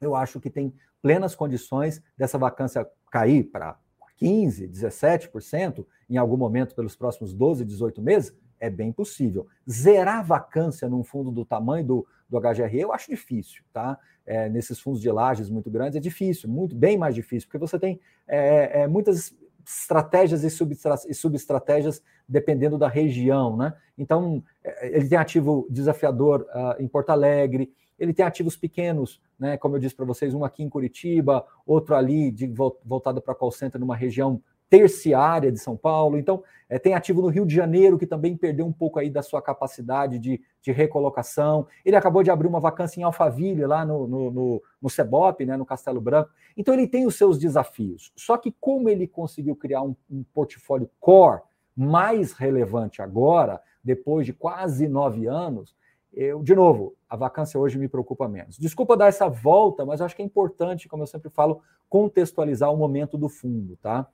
Eu 0.00 0.14
acho 0.14 0.40
que 0.40 0.50
tem 0.50 0.72
plenas 1.02 1.34
condições 1.34 2.02
dessa 2.16 2.38
vacância 2.38 2.88
cair 3.10 3.44
para 3.44 3.78
15%, 4.20 4.70
17% 4.70 5.86
em 6.10 6.16
algum 6.16 6.36
momento 6.36 6.74
pelos 6.74 6.96
próximos 6.96 7.32
12, 7.32 7.64
18 7.64 8.02
meses, 8.02 8.36
é 8.60 8.70
bem 8.70 8.92
possível. 8.92 9.46
Zerar 9.68 10.24
vacância 10.24 10.88
num 10.88 11.04
fundo 11.04 11.30
do 11.30 11.44
tamanho 11.44 11.84
do, 11.84 12.06
do 12.28 12.38
HGRE 12.40 12.80
eu 12.80 12.92
acho 12.92 13.10
difícil, 13.10 13.62
tá? 13.72 13.98
É, 14.26 14.48
nesses 14.48 14.78
fundos 14.78 15.00
de 15.00 15.10
lajes 15.10 15.48
muito 15.48 15.70
grandes 15.70 15.96
é 15.96 16.00
difícil, 16.00 16.50
muito 16.50 16.74
bem 16.74 16.98
mais 16.98 17.14
difícil, 17.14 17.48
porque 17.48 17.58
você 17.58 17.78
tem 17.78 17.98
é, 18.26 18.82
é, 18.82 18.86
muitas 18.86 19.34
estratégias 19.66 20.42
e, 20.44 21.10
e 21.10 21.14
subestratégias 21.14 22.02
dependendo 22.28 22.78
da 22.78 22.88
região, 22.88 23.56
né? 23.56 23.74
Então, 23.96 24.42
é, 24.62 24.96
ele 24.96 25.08
tem 25.08 25.18
ativo 25.18 25.66
desafiador 25.70 26.46
uh, 26.54 26.82
em 26.82 26.88
Porto 26.88 27.10
Alegre, 27.10 27.72
ele 27.98 28.12
tem 28.12 28.24
ativos 28.24 28.56
pequenos, 28.56 29.20
né? 29.38 29.56
Como 29.56 29.76
eu 29.76 29.80
disse 29.80 29.94
para 29.94 30.04
vocês, 30.04 30.32
um 30.34 30.44
aqui 30.44 30.62
em 30.62 30.68
Curitiba, 30.68 31.44
outro 31.66 31.94
ali 31.94 32.30
de, 32.30 32.46
voltado 32.84 33.20
para 33.20 33.34
call 33.34 33.50
center 33.50 33.80
numa 33.80 33.96
região 33.96 34.42
terciária 34.68 35.50
de 35.50 35.58
São 35.58 35.76
Paulo. 35.76 36.18
Então, 36.18 36.42
é, 36.68 36.78
tem 36.78 36.94
ativo 36.94 37.22
no 37.22 37.28
Rio 37.28 37.46
de 37.46 37.54
Janeiro, 37.54 37.98
que 37.98 38.06
também 38.06 38.36
perdeu 38.36 38.66
um 38.66 38.72
pouco 38.72 38.98
aí 38.98 39.08
da 39.08 39.22
sua 39.22 39.40
capacidade 39.40 40.18
de, 40.18 40.40
de 40.60 40.72
recolocação. 40.72 41.66
Ele 41.84 41.96
acabou 41.96 42.22
de 42.22 42.30
abrir 42.30 42.46
uma 42.46 42.60
vacância 42.60 43.00
em 43.00 43.02
Alphaville, 43.02 43.64
lá 43.66 43.84
no, 43.84 44.06
no, 44.06 44.30
no, 44.30 44.62
no 44.82 44.90
Cebop, 44.90 45.44
né, 45.44 45.56
no 45.56 45.64
Castelo 45.64 46.00
Branco. 46.00 46.30
Então, 46.56 46.74
ele 46.74 46.86
tem 46.86 47.06
os 47.06 47.16
seus 47.16 47.38
desafios. 47.38 48.12
Só 48.16 48.36
que 48.36 48.54
como 48.60 48.88
ele 48.88 49.06
conseguiu 49.06 49.56
criar 49.56 49.82
um, 49.82 49.96
um 50.10 50.22
portfólio 50.34 50.90
core 51.00 51.40
mais 51.74 52.32
relevante 52.32 53.00
agora, 53.00 53.60
depois 53.82 54.26
de 54.26 54.32
quase 54.32 54.88
nove 54.88 55.26
anos, 55.26 55.74
eu, 56.12 56.42
de 56.42 56.54
novo, 56.54 56.96
a 57.08 57.16
vacância 57.16 57.60
hoje 57.60 57.78
me 57.78 57.88
preocupa 57.88 58.26
menos. 58.28 58.58
Desculpa 58.58 58.96
dar 58.96 59.06
essa 59.06 59.28
volta, 59.28 59.84
mas 59.86 60.00
acho 60.00 60.16
que 60.16 60.22
é 60.22 60.24
importante, 60.24 60.88
como 60.88 61.02
eu 61.02 61.06
sempre 61.06 61.30
falo, 61.30 61.62
contextualizar 61.88 62.72
o 62.72 62.76
momento 62.76 63.16
do 63.16 63.28
fundo, 63.28 63.76
tá? 63.76 64.06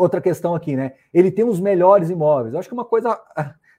Outra 0.00 0.20
questão 0.20 0.54
aqui, 0.54 0.76
né? 0.76 0.94
Ele 1.12 1.30
tem 1.30 1.44
os 1.44 1.60
melhores 1.60 2.10
imóveis. 2.10 2.54
Eu 2.54 2.60
acho 2.60 2.68
que 2.68 2.74
uma 2.74 2.84
coisa 2.84 3.20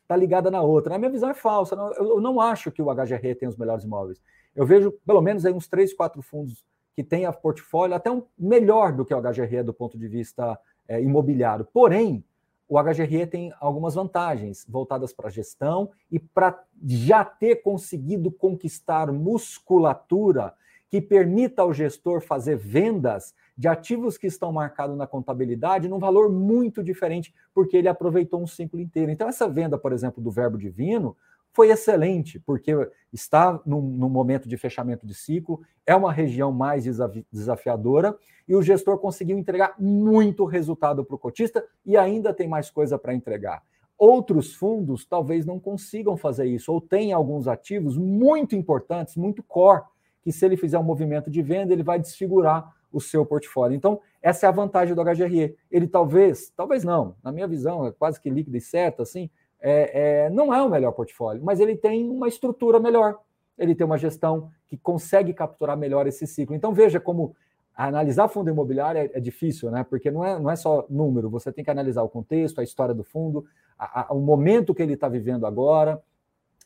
está 0.01 0.15
ligada 0.15 0.51
na 0.51 0.61
outra. 0.61 0.95
A 0.95 0.97
minha 0.97 1.09
visão 1.09 1.29
é 1.29 1.33
falsa. 1.33 1.75
Eu 1.97 2.21
não 2.21 2.39
acho 2.39 2.71
que 2.71 2.81
o 2.81 2.93
HGR 2.93 3.35
tem 3.39 3.49
os 3.49 3.57
melhores 3.57 3.83
imóveis. 3.83 4.21
Eu 4.55 4.65
vejo 4.65 4.91
pelo 5.05 5.21
menos 5.21 5.45
aí 5.45 5.53
uns 5.53 5.67
três, 5.67 5.93
quatro 5.93 6.21
fundos 6.21 6.63
que 6.95 7.03
têm 7.03 7.25
a 7.25 7.33
portfólio 7.33 7.95
até 7.95 8.11
um 8.11 8.23
melhor 8.37 8.91
do 8.91 9.05
que 9.05 9.13
o 9.13 9.21
HGR 9.21 9.63
do 9.63 9.73
ponto 9.73 9.97
de 9.97 10.07
vista 10.07 10.59
é, 10.87 11.01
imobiliário. 11.01 11.65
Porém, 11.73 12.23
o 12.67 12.81
HGR 12.81 13.27
tem 13.29 13.53
algumas 13.59 13.95
vantagens 13.95 14.65
voltadas 14.67 15.11
para 15.11 15.27
a 15.27 15.31
gestão 15.31 15.89
e 16.11 16.19
para 16.19 16.63
já 16.85 17.23
ter 17.25 17.57
conseguido 17.57 18.31
conquistar 18.31 19.11
musculatura 19.11 20.53
que 20.89 21.01
permita 21.01 21.61
ao 21.61 21.73
gestor 21.73 22.21
fazer 22.21 22.57
vendas 22.57 23.33
de 23.61 23.67
ativos 23.67 24.17
que 24.17 24.25
estão 24.25 24.51
marcados 24.51 24.97
na 24.97 25.05
contabilidade 25.05 25.87
num 25.87 25.99
valor 25.99 26.31
muito 26.31 26.83
diferente, 26.83 27.31
porque 27.53 27.77
ele 27.77 27.87
aproveitou 27.87 28.41
um 28.41 28.47
ciclo 28.47 28.79
inteiro. 28.79 29.11
Então, 29.11 29.29
essa 29.29 29.47
venda, 29.47 29.77
por 29.77 29.93
exemplo, 29.93 30.19
do 30.19 30.31
Verbo 30.31 30.57
Divino 30.57 31.15
foi 31.53 31.69
excelente, 31.69 32.39
porque 32.39 32.71
está 33.13 33.61
num, 33.63 33.79
num 33.79 34.09
momento 34.09 34.49
de 34.49 34.57
fechamento 34.57 35.05
de 35.05 35.13
ciclo, 35.13 35.61
é 35.85 35.95
uma 35.95 36.11
região 36.11 36.51
mais 36.51 36.85
desafiadora 37.31 38.17
e 38.47 38.55
o 38.55 38.63
gestor 38.63 38.97
conseguiu 38.97 39.37
entregar 39.37 39.75
muito 39.77 40.43
resultado 40.43 41.05
para 41.05 41.15
o 41.15 41.19
cotista 41.19 41.63
e 41.85 41.95
ainda 41.95 42.33
tem 42.33 42.47
mais 42.47 42.71
coisa 42.71 42.97
para 42.97 43.13
entregar. 43.13 43.61
Outros 43.95 44.55
fundos 44.55 45.05
talvez 45.05 45.45
não 45.45 45.59
consigam 45.59 46.17
fazer 46.17 46.47
isso, 46.47 46.73
ou 46.73 46.81
tem 46.81 47.13
alguns 47.13 47.47
ativos 47.47 47.95
muito 47.95 48.55
importantes, 48.55 49.15
muito 49.15 49.43
core, 49.43 49.83
que 50.23 50.31
se 50.31 50.43
ele 50.43 50.57
fizer 50.57 50.79
um 50.79 50.83
movimento 50.83 51.29
de 51.29 51.43
venda, 51.43 51.71
ele 51.71 51.83
vai 51.83 51.99
desfigurar 51.99 52.80
o 52.91 52.99
seu 52.99 53.25
portfólio. 53.25 53.75
Então, 53.75 53.99
essa 54.21 54.45
é 54.45 54.49
a 54.49 54.51
vantagem 54.51 54.93
do 54.93 55.03
HGRE. 55.03 55.55
Ele 55.69 55.87
talvez, 55.87 56.51
talvez 56.55 56.83
não, 56.83 57.15
na 57.23 57.31
minha 57.31 57.47
visão, 57.47 57.85
é 57.85 57.91
quase 57.91 58.19
que 58.19 58.29
líquido 58.29 58.57
e 58.57 58.61
certo, 58.61 59.01
assim, 59.01 59.29
é, 59.59 60.25
é, 60.25 60.29
não 60.29 60.53
é 60.53 60.61
o 60.61 60.69
melhor 60.69 60.91
portfólio, 60.91 61.43
mas 61.43 61.59
ele 61.59 61.75
tem 61.75 62.09
uma 62.09 62.27
estrutura 62.27 62.79
melhor, 62.79 63.19
ele 63.57 63.75
tem 63.75 63.85
uma 63.85 63.97
gestão 63.97 64.49
que 64.67 64.77
consegue 64.77 65.33
capturar 65.33 65.77
melhor 65.77 66.07
esse 66.07 66.25
ciclo. 66.25 66.55
Então, 66.55 66.73
veja 66.73 66.99
como 66.99 67.35
analisar 67.75 68.27
fundo 68.27 68.49
imobiliário 68.49 69.01
é, 69.01 69.09
é 69.13 69.19
difícil, 69.19 69.71
né? 69.71 69.83
Porque 69.83 70.11
não 70.11 70.25
é, 70.25 70.39
não 70.39 70.49
é 70.49 70.55
só 70.55 70.85
número, 70.89 71.29
você 71.29 71.51
tem 71.51 71.63
que 71.63 71.71
analisar 71.71 72.03
o 72.03 72.09
contexto, 72.09 72.59
a 72.59 72.63
história 72.63 72.93
do 72.93 73.03
fundo, 73.03 73.45
a, 73.77 74.01
a, 74.01 74.13
o 74.13 74.19
momento 74.19 74.73
que 74.73 74.81
ele 74.81 74.93
está 74.93 75.07
vivendo 75.07 75.45
agora, 75.45 76.01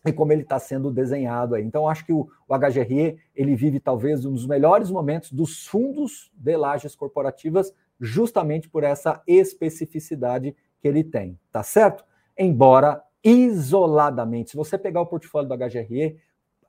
e 0.05 0.13
como 0.13 0.31
ele 0.31 0.43
está 0.43 0.59
sendo 0.59 0.91
desenhado 0.91 1.55
aí. 1.55 1.63
Então, 1.63 1.87
acho 1.87 2.05
que 2.05 2.13
o, 2.13 2.29
o, 2.47 2.57
HGRE 2.57 3.17
ele 3.35 3.55
vive 3.55 3.79
talvez 3.79 4.25
um 4.25 4.31
dos 4.31 4.45
melhores 4.45 4.91
momentos 4.91 5.31
dos 5.31 5.65
fundos 5.65 6.31
de 6.35 6.55
lajes 6.55 6.95
corporativas, 6.95 7.73
justamente 7.99 8.69
por 8.69 8.83
essa 8.83 9.21
especificidade 9.25 10.55
que 10.79 10.87
ele 10.87 11.03
tem, 11.03 11.39
tá 11.51 11.63
certo? 11.63 12.03
Embora 12.37 13.01
isoladamente, 13.23 14.51
se 14.51 14.57
você 14.57 14.77
pegar 14.77 15.01
o 15.01 15.07
portfólio 15.07 15.49
do 15.49 15.57
HGRE, 15.57 16.17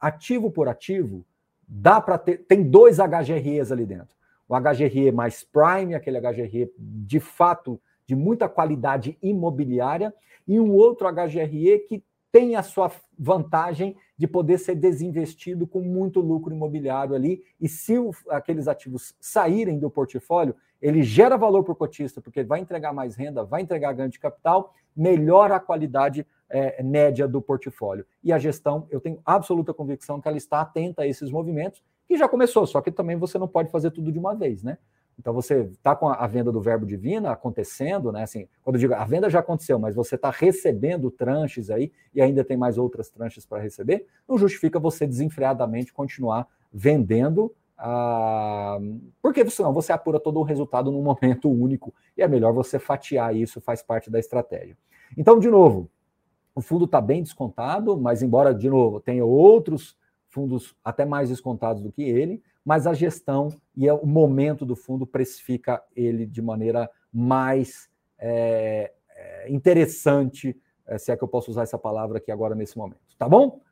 ativo 0.01 0.51
por 0.51 0.69
ativo, 0.69 1.25
dá 1.69 2.01
para 2.01 2.17
ter. 2.17 2.39
Tem 2.47 2.63
dois 2.63 2.97
HGREs 2.99 3.71
ali 3.71 3.85
dentro. 3.85 4.17
O 4.49 4.59
HGRE 4.59 5.13
mais 5.13 5.45
Prime, 5.45 5.95
aquele 5.95 6.21
HGRE 6.21 6.73
de 6.79 7.21
fato 7.21 7.81
de 8.07 8.15
muita 8.15 8.49
qualidade 8.49 9.19
imobiliária, 9.21 10.15
e 10.47 10.61
um 10.61 10.73
outro 10.73 11.09
HGRE 11.13 11.81
que 11.81 12.05
tem 12.37 12.55
a 12.55 12.63
sua 12.63 12.93
vantagem 13.19 13.97
de 14.15 14.27
poder 14.27 14.59
ser 14.59 14.75
desinvestido 14.75 15.67
com 15.67 15.81
muito 15.81 16.21
lucro 16.21 16.55
imobiliário 16.55 17.15
ali. 17.15 17.43
E 17.59 17.67
se 17.67 17.99
o, 17.99 18.11
aqueles 18.29 18.69
ativos 18.69 19.15
saírem 19.19 19.79
do 19.79 19.89
portfólio, 19.89 20.55
ele 20.83 21.03
gera 21.03 21.39
valor 21.39 21.65
para 21.65 21.73
o 21.73 21.77
cotista, 21.77 22.21
porque 22.21 22.45
vai 22.45 22.61
entregar 22.61 22.93
mais 22.93 23.17
renda, 23.17 23.43
vai 23.43 23.63
entregar 23.63 23.95
ganho 23.95 24.11
de 24.11 24.19
capital, 24.19 24.75
melhora 24.95 25.57
a 25.57 25.61
qualidade 25.61 26.27
é, 26.51 26.83
média 26.83 27.27
do 27.27 27.41
portfólio. 27.41 28.05
E 28.23 28.31
a 28.31 28.39
gestão, 28.39 28.87
eu 28.91 29.01
tenho 29.01 29.19
absoluta 29.25 29.73
convicção 29.73 30.21
que 30.21 30.29
ela 30.29 30.37
está 30.37 30.61
atenta 30.61 31.05
a 31.05 31.07
esses 31.07 31.31
movimentos, 31.31 31.83
que 32.07 32.19
já 32.19 32.29
começou, 32.29 32.67
só 32.67 32.83
que 32.83 32.93
também 32.93 33.17
você 33.17 33.39
não 33.39 33.49
pode 33.49 33.71
fazer 33.71 33.91
tudo 33.93 34.13
de 34.13 34.19
uma 34.19 34.35
vez, 34.35 34.63
né? 34.63 34.77
Então 35.19 35.33
você 35.33 35.63
está 35.63 35.97
com 35.97 36.09
a 36.09 36.27
venda 36.27 36.53
do 36.53 36.61
verbo 36.61 36.85
divino 36.85 37.29
acontecendo, 37.29 38.13
né? 38.13 38.23
Assim, 38.23 38.47
quando 38.63 38.77
eu 38.77 38.81
digo 38.81 38.95
a 38.95 39.05
venda 39.05 39.31
já 39.31 39.41
aconteceu, 39.41 39.79
mas 39.79 39.95
você 39.95 40.15
está 40.15 40.31
recebendo 40.31 41.11
tranches 41.11 41.71
aí 41.71 41.91
e 42.15 42.21
ainda 42.21 42.45
tem 42.45 42.57
mais 42.57 42.77
outras 42.77 43.09
tranches 43.09 43.47
para 43.47 43.63
receber, 43.63 44.07
não 44.29 44.37
justifica 44.37 44.79
você 44.79 45.07
desenfreadamente 45.07 45.93
continuar 45.93 46.47
vendendo, 46.73 47.55
ah, 47.79 48.79
porque 49.23 49.49
senão 49.49 49.73
você 49.73 49.93
apura 49.93 50.21
todo 50.21 50.39
o 50.39 50.43
resultado 50.43 50.91
num 50.91 51.03
momento 51.03 51.51
único 51.51 51.95
e 52.17 52.23
é 52.23 52.29
melhor 52.29 52.53
você 52.53 52.79
fatiar 52.79 53.35
isso, 53.35 53.61
faz 53.61 53.83
parte 53.83 54.11
da 54.11 54.19
estratégia. 54.19 54.77
Então, 55.17 55.39
de 55.39 55.49
novo, 55.49 55.91
o 56.55 56.61
fundo 56.61 56.87
está 56.87 57.01
bem 57.01 57.23
descontado, 57.23 57.97
mas 57.99 58.23
embora, 58.23 58.55
de 58.55 58.69
novo, 58.69 59.01
tenha 59.01 59.25
outros 59.25 59.97
fundos 60.37 60.77
até 60.85 61.07
mais 61.07 61.31
descontados 61.31 61.83
do 61.83 61.91
que 61.91 62.03
ele, 62.03 62.43
mas 62.63 62.87
a 62.87 62.93
gestão 62.93 63.49
e 63.75 63.91
o 63.91 64.05
momento 64.05 64.67
do 64.67 64.77
fundo 64.77 65.07
precifica 65.07 65.83
ele 65.97 66.27
de 66.27 66.43
maneira 66.43 66.91
mais 67.11 67.89
é, 68.19 68.93
é, 69.17 69.51
interessante, 69.51 70.55
é, 70.87 70.99
se 70.99 71.11
é 71.11 71.17
que 71.17 71.25
eu 71.25 71.29
posso 71.29 71.51
usar 71.51 71.63
essa 71.63 71.79
palavra 71.79 72.19
aqui 72.19 72.31
agora 72.31 72.55
nesse 72.55 72.77
momento, 72.77 73.01
tá 73.19 73.27
bom? 73.27 73.63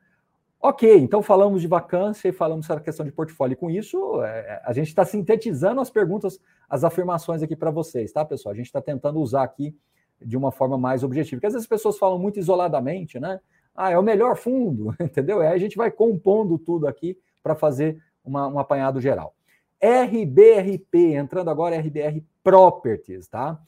Ok, 0.59 0.97
então 0.97 1.21
falamos 1.21 1.61
de 1.61 1.67
vacância 1.67 2.29
e 2.29 2.31
falamos 2.31 2.67
da 2.67 2.79
questão 2.79 3.05
de 3.05 3.11
portfólio. 3.11 3.53
E 3.53 3.55
com 3.55 3.69
isso, 3.69 4.23
é, 4.23 4.63
a 4.65 4.73
gente 4.73 4.87
está 4.87 5.05
sintetizando 5.05 5.79
as 5.79 5.91
perguntas, 5.91 6.39
as 6.67 6.83
afirmações 6.83 7.43
aqui 7.43 7.55
para 7.55 7.69
vocês, 7.69 8.11
tá, 8.11 8.25
pessoal? 8.25 8.53
A 8.53 8.55
gente 8.55 8.65
está 8.65 8.81
tentando 8.81 9.19
usar 9.19 9.43
aqui 9.43 9.77
de 10.19 10.35
uma 10.35 10.51
forma 10.51 10.79
mais 10.79 11.03
objetiva. 11.03 11.37
Porque 11.37 11.45
às 11.45 11.53
vezes 11.53 11.65
as 11.65 11.69
pessoas 11.69 11.99
falam 11.99 12.17
muito 12.17 12.39
isoladamente, 12.39 13.19
né? 13.19 13.39
Ah, 13.75 13.91
é 13.91 13.97
o 13.97 14.03
melhor 14.03 14.37
fundo, 14.37 14.95
entendeu? 15.01 15.41
Aí 15.41 15.47
a 15.47 15.57
gente 15.57 15.75
vai 15.75 15.91
compondo 15.91 16.57
tudo 16.57 16.87
aqui 16.87 17.17
para 17.43 17.55
fazer 17.55 18.01
uma, 18.23 18.47
um 18.47 18.57
apanhado 18.57 19.01
geral. 19.01 19.35
RBRP, 19.81 21.13
entrando 21.13 21.49
agora 21.49 21.77
RBR 21.77 22.23
Properties, 22.43 23.27
tá? 23.27 23.59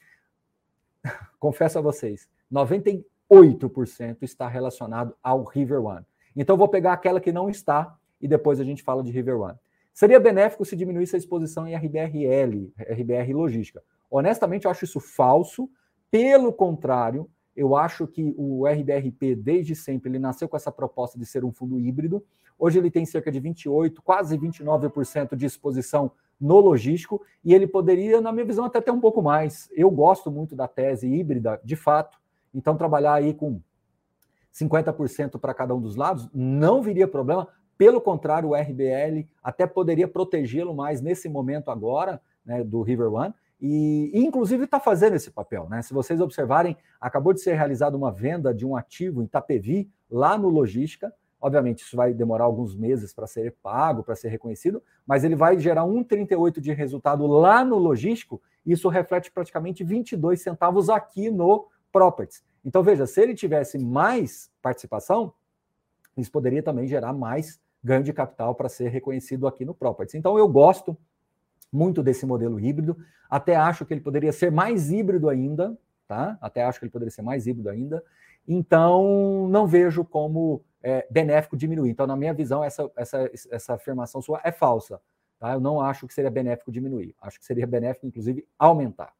Confesso 1.38 1.78
a 1.78 1.82
vocês, 1.82 2.28
98% 2.52 3.04
está 4.22 4.48
relacionado 4.48 5.14
ao 5.22 5.44
River 5.44 5.84
One. 5.84 6.04
Então 6.34 6.56
vou 6.56 6.68
pegar 6.68 6.94
aquela 6.94 7.20
que 7.20 7.32
não 7.32 7.50
está 7.50 7.96
e 8.20 8.26
depois 8.26 8.58
a 8.58 8.64
gente 8.64 8.82
fala 8.82 9.02
de 9.02 9.12
River 9.12 9.38
One. 9.40 9.58
Seria 9.92 10.20
benéfico 10.20 10.64
se 10.64 10.76
diminuísse 10.76 11.16
a 11.16 11.18
exposição 11.18 11.66
em 11.66 11.74
RBRL, 11.74 12.72
RBR 12.78 13.32
Logística. 13.32 13.82
Honestamente, 14.10 14.64
eu 14.64 14.70
acho 14.70 14.84
isso 14.84 15.00
falso. 15.00 15.68
Pelo 16.10 16.52
contrário, 16.52 17.28
eu 17.58 17.74
acho 17.74 18.06
que 18.06 18.32
o 18.38 18.64
RBRP, 18.68 19.34
desde 19.34 19.74
sempre, 19.74 20.08
ele 20.08 20.18
nasceu 20.20 20.48
com 20.48 20.56
essa 20.56 20.70
proposta 20.70 21.18
de 21.18 21.26
ser 21.26 21.44
um 21.44 21.50
fundo 21.50 21.76
híbrido. 21.80 22.24
Hoje 22.56 22.78
ele 22.78 22.88
tem 22.88 23.04
cerca 23.04 23.32
de 23.32 23.40
28, 23.40 24.00
quase 24.00 24.38
29% 24.38 25.34
de 25.34 25.44
exposição 25.44 26.12
no 26.40 26.60
logístico 26.60 27.20
e 27.44 27.52
ele 27.52 27.66
poderia, 27.66 28.20
na 28.20 28.30
minha 28.30 28.44
visão, 28.44 28.64
até 28.64 28.80
ter 28.80 28.92
um 28.92 29.00
pouco 29.00 29.20
mais. 29.20 29.68
Eu 29.72 29.90
gosto 29.90 30.30
muito 30.30 30.54
da 30.54 30.68
tese 30.68 31.08
híbrida, 31.08 31.60
de 31.64 31.74
fato. 31.74 32.16
Então, 32.54 32.76
trabalhar 32.76 33.14
aí 33.14 33.34
com 33.34 33.60
50% 34.54 35.36
para 35.40 35.52
cada 35.52 35.74
um 35.74 35.80
dos 35.80 35.96
lados 35.96 36.28
não 36.32 36.80
viria 36.80 37.08
problema. 37.08 37.48
Pelo 37.76 38.00
contrário, 38.00 38.50
o 38.50 38.54
RBL 38.54 39.26
até 39.42 39.66
poderia 39.66 40.06
protegê-lo 40.06 40.74
mais 40.74 41.00
nesse 41.00 41.28
momento 41.28 41.72
agora, 41.72 42.20
né, 42.46 42.62
do 42.62 42.82
River 42.82 43.12
One. 43.12 43.34
E, 43.60 44.10
inclusive, 44.14 44.64
está 44.64 44.78
fazendo 44.78 45.16
esse 45.16 45.30
papel. 45.30 45.68
Né? 45.68 45.82
Se 45.82 45.92
vocês 45.92 46.20
observarem, 46.20 46.76
acabou 47.00 47.32
de 47.32 47.40
ser 47.40 47.54
realizada 47.54 47.96
uma 47.96 48.12
venda 48.12 48.54
de 48.54 48.64
um 48.64 48.76
ativo 48.76 49.20
em 49.20 49.24
Itapevi, 49.24 49.90
lá 50.10 50.38
no 50.38 50.48
Logística, 50.48 51.12
Obviamente, 51.40 51.82
isso 51.82 51.96
vai 51.96 52.12
demorar 52.12 52.44
alguns 52.44 52.74
meses 52.74 53.12
para 53.12 53.26
ser 53.26 53.54
pago, 53.62 54.02
para 54.02 54.16
ser 54.16 54.28
reconhecido, 54.28 54.82
mas 55.06 55.22
ele 55.22 55.36
vai 55.36 55.58
gerar 55.58 55.84
1,38 55.84 56.60
de 56.60 56.72
resultado 56.72 57.26
lá 57.26 57.64
no 57.64 57.76
logístico. 57.76 58.42
Isso 58.66 58.88
reflete 58.88 59.30
praticamente 59.30 59.84
22 59.84 60.42
centavos 60.42 60.90
aqui 60.90 61.30
no 61.30 61.68
Properties. 61.92 62.42
Então, 62.64 62.82
veja, 62.82 63.06
se 63.06 63.20
ele 63.22 63.34
tivesse 63.34 63.78
mais 63.78 64.50
participação, 64.60 65.32
isso 66.16 66.30
poderia 66.30 66.62
também 66.62 66.88
gerar 66.88 67.12
mais 67.12 67.60
ganho 67.82 68.02
de 68.02 68.12
capital 68.12 68.54
para 68.56 68.68
ser 68.68 68.88
reconhecido 68.88 69.46
aqui 69.46 69.64
no 69.64 69.72
Properties. 69.72 70.16
Então, 70.16 70.36
eu 70.36 70.48
gosto 70.48 70.96
muito 71.72 72.02
desse 72.02 72.24
modelo 72.24 72.58
híbrido, 72.58 72.96
até 73.28 73.56
acho 73.56 73.84
que 73.84 73.92
ele 73.92 74.00
poderia 74.00 74.32
ser 74.32 74.50
mais 74.50 74.90
híbrido 74.90 75.28
ainda, 75.28 75.76
tá? 76.06 76.38
Até 76.40 76.64
acho 76.64 76.78
que 76.78 76.84
ele 76.84 76.92
poderia 76.92 77.10
ser 77.10 77.22
mais 77.22 77.46
híbrido 77.46 77.68
ainda. 77.68 78.02
Então, 78.46 79.46
não 79.50 79.66
vejo 79.66 80.04
como 80.04 80.62
é, 80.82 81.06
benéfico 81.10 81.56
diminuir. 81.56 81.90
Então, 81.90 82.06
na 82.06 82.16
minha 82.16 82.32
visão, 82.32 82.64
essa, 82.64 82.90
essa, 82.96 83.30
essa 83.50 83.74
afirmação 83.74 84.22
sua 84.22 84.40
é 84.42 84.50
falsa. 84.50 85.00
Tá? 85.38 85.52
Eu 85.52 85.60
não 85.60 85.80
acho 85.80 86.06
que 86.06 86.14
seria 86.14 86.30
benéfico 86.30 86.72
diminuir. 86.72 87.14
Acho 87.20 87.38
que 87.38 87.44
seria 87.44 87.66
benéfico, 87.66 88.06
inclusive, 88.06 88.46
aumentar. 88.58 89.12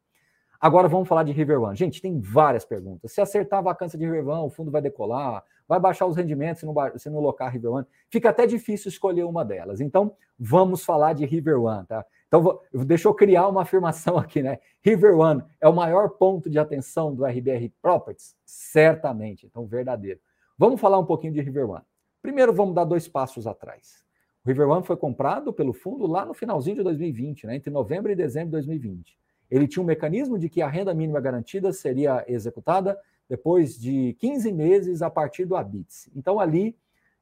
Agora 0.60 0.88
vamos 0.88 1.06
falar 1.06 1.22
de 1.22 1.30
River 1.30 1.60
One. 1.62 1.76
Gente, 1.76 2.02
tem 2.02 2.20
várias 2.20 2.64
perguntas. 2.64 3.12
Se 3.12 3.20
acertar 3.20 3.60
a 3.60 3.62
vacância 3.62 3.96
de 3.96 4.04
River 4.04 4.26
One, 4.28 4.46
o 4.46 4.50
fundo 4.50 4.72
vai 4.72 4.82
decolar, 4.82 5.44
vai 5.68 5.78
baixar 5.78 6.06
os 6.06 6.16
rendimentos 6.16 6.60
se 6.60 6.66
não, 6.66 6.74
se 6.96 7.08
não 7.10 7.20
locar 7.20 7.52
River 7.52 7.70
One. 7.70 7.86
Fica 8.10 8.30
até 8.30 8.44
difícil 8.44 8.88
escolher 8.88 9.24
uma 9.24 9.44
delas. 9.44 9.80
Então, 9.80 10.16
vamos 10.38 10.84
falar 10.84 11.12
de 11.12 11.24
River 11.24 11.60
One, 11.60 11.86
tá? 11.86 12.04
Então, 12.28 12.60
deixa 12.84 13.08
eu 13.08 13.14
criar 13.14 13.48
uma 13.48 13.62
afirmação 13.62 14.16
aqui, 14.18 14.42
né? 14.42 14.58
River 14.82 15.18
One 15.18 15.42
é 15.60 15.68
o 15.68 15.74
maior 15.74 16.10
ponto 16.10 16.48
de 16.48 16.58
atenção 16.58 17.14
do 17.14 17.24
RBR 17.24 17.72
Properties? 17.82 18.36
Certamente. 18.44 19.46
Então, 19.46 19.66
verdadeiro. 19.66 20.20
Vamos 20.56 20.80
falar 20.80 20.98
um 20.98 21.06
pouquinho 21.06 21.32
de 21.32 21.40
River 21.40 21.70
One. 21.70 21.84
Primeiro, 22.20 22.52
vamos 22.52 22.74
dar 22.74 22.84
dois 22.84 23.08
passos 23.08 23.46
atrás. 23.46 24.04
O 24.44 24.48
River 24.48 24.68
One 24.68 24.84
foi 24.84 24.96
comprado 24.96 25.52
pelo 25.52 25.72
fundo 25.72 26.06
lá 26.06 26.24
no 26.24 26.34
finalzinho 26.34 26.76
de 26.76 26.82
2020, 26.82 27.46
né, 27.46 27.56
entre 27.56 27.70
novembro 27.70 28.10
e 28.12 28.16
dezembro 28.16 28.48
de 28.48 28.52
2020. 28.52 29.18
Ele 29.50 29.66
tinha 29.66 29.82
um 29.82 29.86
mecanismo 29.86 30.38
de 30.38 30.48
que 30.48 30.60
a 30.60 30.68
renda 30.68 30.92
mínima 30.92 31.20
garantida 31.20 31.72
seria 31.72 32.24
executada 32.28 32.98
depois 33.28 33.78
de 33.78 34.14
15 34.18 34.52
meses 34.52 35.00
a 35.02 35.10
partir 35.10 35.44
do 35.44 35.56
ABITS. 35.56 36.10
Então, 36.14 36.40
ali, 36.40 36.76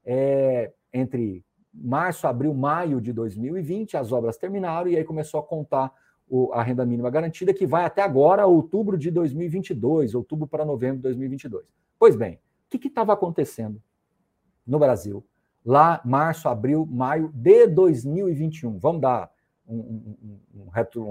é, 0.05 0.73
entre 0.93 1.45
março, 1.77 2.27
abril, 2.27 2.55
maio 2.55 3.01
de 3.01 3.13
2020, 3.13 3.97
as 3.97 4.13
obras 4.13 4.37
terminaram 4.37 4.89
e 4.89 4.97
aí 4.97 5.05
começou 5.05 5.41
a 5.41 5.43
contar 5.43 5.93
o, 6.29 6.53
a 6.53 6.63
renda 6.63 6.85
mínima 6.85 7.11
garantida, 7.11 7.55
que 7.55 7.67
vai 7.67 7.85
até 7.85 8.03
agora, 8.03 8.47
outubro 8.47 8.99
de 8.99 9.11
2022, 9.11 10.15
outubro 10.15 10.47
para 10.47 10.65
novembro 10.65 10.97
de 10.97 11.03
2022. 11.03 11.65
Pois 11.99 12.17
bem, 12.17 12.41
o 12.67 12.79
que 12.79 12.89
estava 12.89 13.13
acontecendo 13.13 13.81
no 14.67 14.79
Brasil? 14.79 15.25
Lá, 15.65 16.01
março, 16.05 16.49
abril, 16.49 16.87
maio 16.87 17.31
de 17.35 17.67
2021. 17.67 18.79
Vamos 18.79 19.01
dar 19.01 19.31
um, 19.67 19.77
um, 19.77 20.41
um, 20.55 20.69
retro, 20.69 21.05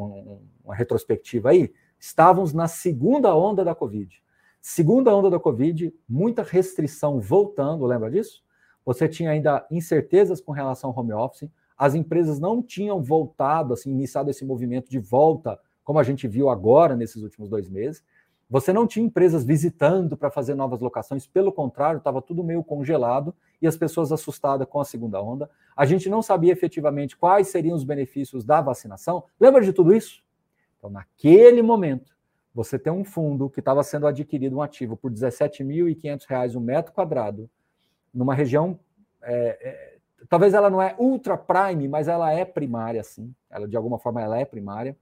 uma 0.63 0.75
retrospectiva 0.75 1.49
aí? 1.49 1.73
Estávamos 1.99 2.53
na 2.53 2.67
segunda 2.67 3.35
onda 3.35 3.63
da 3.63 3.75
Covid. 3.75 4.23
Segunda 4.61 5.15
onda 5.15 5.29
da 5.29 5.39
Covid, 5.39 5.93
muita 6.07 6.41
restrição 6.41 7.19
voltando, 7.19 7.85
lembra 7.85 8.09
disso? 8.09 8.44
Você 8.85 9.09
tinha 9.09 9.31
ainda 9.31 9.65
incertezas 9.71 10.39
com 10.39 10.51
relação 10.51 10.91
ao 10.91 10.99
home 10.99 11.13
office, 11.13 11.49
as 11.77 11.95
empresas 11.95 12.39
não 12.39 12.61
tinham 12.61 13.01
voltado, 13.01 13.73
assim, 13.73 13.91
iniciado 13.91 14.29
esse 14.29 14.45
movimento 14.45 14.89
de 14.89 14.99
volta, 14.99 15.59
como 15.83 15.99
a 15.99 16.03
gente 16.03 16.27
viu 16.27 16.49
agora 16.49 16.95
nesses 16.95 17.21
últimos 17.21 17.49
dois 17.49 17.69
meses. 17.69 18.03
Você 18.49 18.71
não 18.71 18.85
tinha 18.85 19.05
empresas 19.05 19.43
visitando 19.43 20.15
para 20.15 20.29
fazer 20.29 20.53
novas 20.53 20.79
locações, 20.79 21.25
pelo 21.25 21.51
contrário, 21.51 21.97
estava 21.97 22.21
tudo 22.21 22.43
meio 22.43 22.63
congelado 22.63 23.33
e 23.61 23.67
as 23.67 23.75
pessoas 23.75 24.11
assustadas 24.11 24.67
com 24.67 24.79
a 24.79 24.85
segunda 24.85 25.21
onda. 25.21 25.49
A 25.75 25.85
gente 25.85 26.07
não 26.09 26.21
sabia 26.21 26.53
efetivamente 26.53 27.17
quais 27.17 27.47
seriam 27.47 27.75
os 27.75 27.83
benefícios 27.83 28.45
da 28.45 28.61
vacinação. 28.61 29.23
Lembra 29.39 29.61
de 29.61 29.73
tudo 29.73 29.93
isso? 29.93 30.23
Então, 30.77 30.89
naquele 30.89 31.61
momento, 31.63 32.15
você 32.53 32.77
tem 32.77 32.93
um 32.93 33.03
fundo 33.03 33.49
que 33.49 33.59
estava 33.59 33.83
sendo 33.83 34.05
adquirido, 34.05 34.57
um 34.57 34.61
ativo, 34.61 34.95
por 34.95 35.11
R$ 35.11 35.17
17.500 35.17 36.55
um 36.55 36.59
metro 36.59 36.93
quadrado, 36.93 37.49
numa 38.15 38.33
região. 38.33 38.79
É, 39.21 39.57
é, 39.61 39.97
talvez 40.29 40.53
ela 40.53 40.69
não 40.69 40.81
é 40.81 40.95
ultra 40.97 41.37
prime, 41.37 41.87
mas 41.87 42.07
ela 42.07 42.31
é 42.31 42.45
primária, 42.45 43.03
sim. 43.03 43.35
Ela, 43.49 43.67
de 43.67 43.75
alguma 43.75 43.99
forma, 43.99 44.21
ela 44.21 44.39
é 44.39 44.45
primária, 44.45 44.97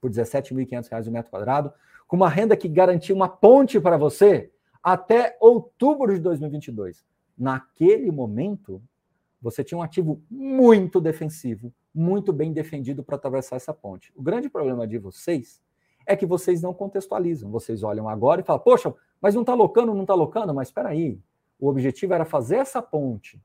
por 0.00 0.10
R$ 0.10 0.16
17.500 0.16 1.08
um 1.08 1.10
metro 1.10 1.30
quadrado 1.30 1.72
com 2.10 2.16
uma 2.16 2.28
renda 2.28 2.56
que 2.56 2.68
garantia 2.68 3.14
uma 3.14 3.28
ponte 3.28 3.78
para 3.78 3.96
você 3.96 4.50
até 4.82 5.36
outubro 5.38 6.12
de 6.12 6.18
2022. 6.18 7.04
Naquele 7.38 8.10
momento, 8.10 8.82
você 9.40 9.62
tinha 9.62 9.78
um 9.78 9.82
ativo 9.82 10.20
muito 10.28 11.00
defensivo, 11.00 11.72
muito 11.94 12.32
bem 12.32 12.52
defendido 12.52 13.04
para 13.04 13.14
atravessar 13.14 13.54
essa 13.54 13.72
ponte. 13.72 14.12
O 14.16 14.22
grande 14.22 14.50
problema 14.50 14.88
de 14.88 14.98
vocês 14.98 15.60
é 16.04 16.16
que 16.16 16.26
vocês 16.26 16.60
não 16.60 16.74
contextualizam. 16.74 17.48
Vocês 17.48 17.84
olham 17.84 18.08
agora 18.08 18.40
e 18.40 18.44
falam, 18.44 18.60
poxa, 18.60 18.92
mas 19.20 19.36
não 19.36 19.42
está 19.42 19.54
locando, 19.54 19.94
não 19.94 20.02
está 20.02 20.14
locando, 20.14 20.52
mas 20.52 20.66
espera 20.66 20.88
aí. 20.88 21.16
O 21.60 21.68
objetivo 21.68 22.14
era 22.14 22.24
fazer 22.24 22.56
essa 22.56 22.80
ponte, 22.80 23.40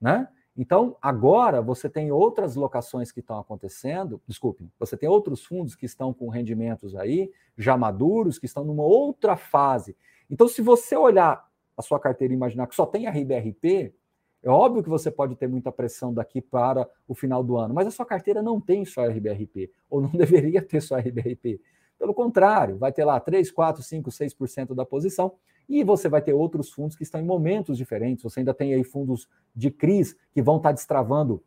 né? 0.00 0.28
Então, 0.56 0.96
agora 1.00 1.62
você 1.62 1.88
tem 1.88 2.10
outras 2.10 2.56
locações 2.56 3.12
que 3.12 3.20
estão 3.20 3.38
acontecendo, 3.38 4.20
desculpem, 4.26 4.70
você 4.78 4.96
tem 4.96 5.08
outros 5.08 5.44
fundos 5.44 5.76
que 5.76 5.86
estão 5.86 6.12
com 6.12 6.28
rendimentos 6.28 6.96
aí, 6.96 7.30
já 7.56 7.76
maduros, 7.76 8.40
que 8.40 8.46
estão 8.46 8.64
numa 8.64 8.82
outra 8.82 9.36
fase. 9.36 9.96
Então, 10.28 10.48
se 10.48 10.60
você 10.60 10.96
olhar 10.96 11.48
a 11.76 11.82
sua 11.82 12.00
carteira 12.00 12.34
e 12.34 12.36
imaginar 12.36 12.66
que 12.66 12.74
só 12.74 12.84
tem 12.84 13.06
RBRP, 13.08 13.94
é 14.42 14.50
óbvio 14.50 14.82
que 14.82 14.88
você 14.88 15.12
pode 15.12 15.36
ter 15.36 15.48
muita 15.48 15.70
pressão 15.70 16.12
daqui 16.12 16.40
para 16.40 16.88
o 17.06 17.14
final 17.14 17.42
do 17.44 17.56
ano, 17.56 17.72
mas 17.72 17.86
a 17.86 17.90
sua 17.92 18.04
carteira 18.04 18.42
não 18.42 18.60
tem 18.60 18.84
só 18.84 19.06
RBRP, 19.06 19.70
ou 19.88 20.00
não 20.00 20.10
deveria 20.16 20.60
ter 20.60 20.80
só 20.80 20.96
RBRP. 20.96 21.60
Pelo 21.96 22.12
contrário, 22.12 22.78
vai 22.78 22.92
ter 22.92 23.04
lá 23.04 23.18
3, 23.20 23.50
4, 23.50 23.80
5, 23.80 24.10
6% 24.10 24.74
da 24.74 24.84
posição 24.84 25.34
e 25.68 25.84
você 25.84 26.08
vai 26.08 26.22
ter 26.22 26.32
outros 26.32 26.70
fundos 26.70 26.96
que 26.96 27.02
estão 27.02 27.20
em 27.20 27.24
momentos 27.24 27.76
diferentes. 27.76 28.22
Você 28.22 28.40
ainda 28.40 28.54
tem 28.54 28.72
aí 28.72 28.82
fundos 28.82 29.28
de 29.54 29.70
CRIs 29.70 30.16
que 30.32 30.40
vão 30.40 30.56
estar 30.56 30.72
destravando 30.72 31.42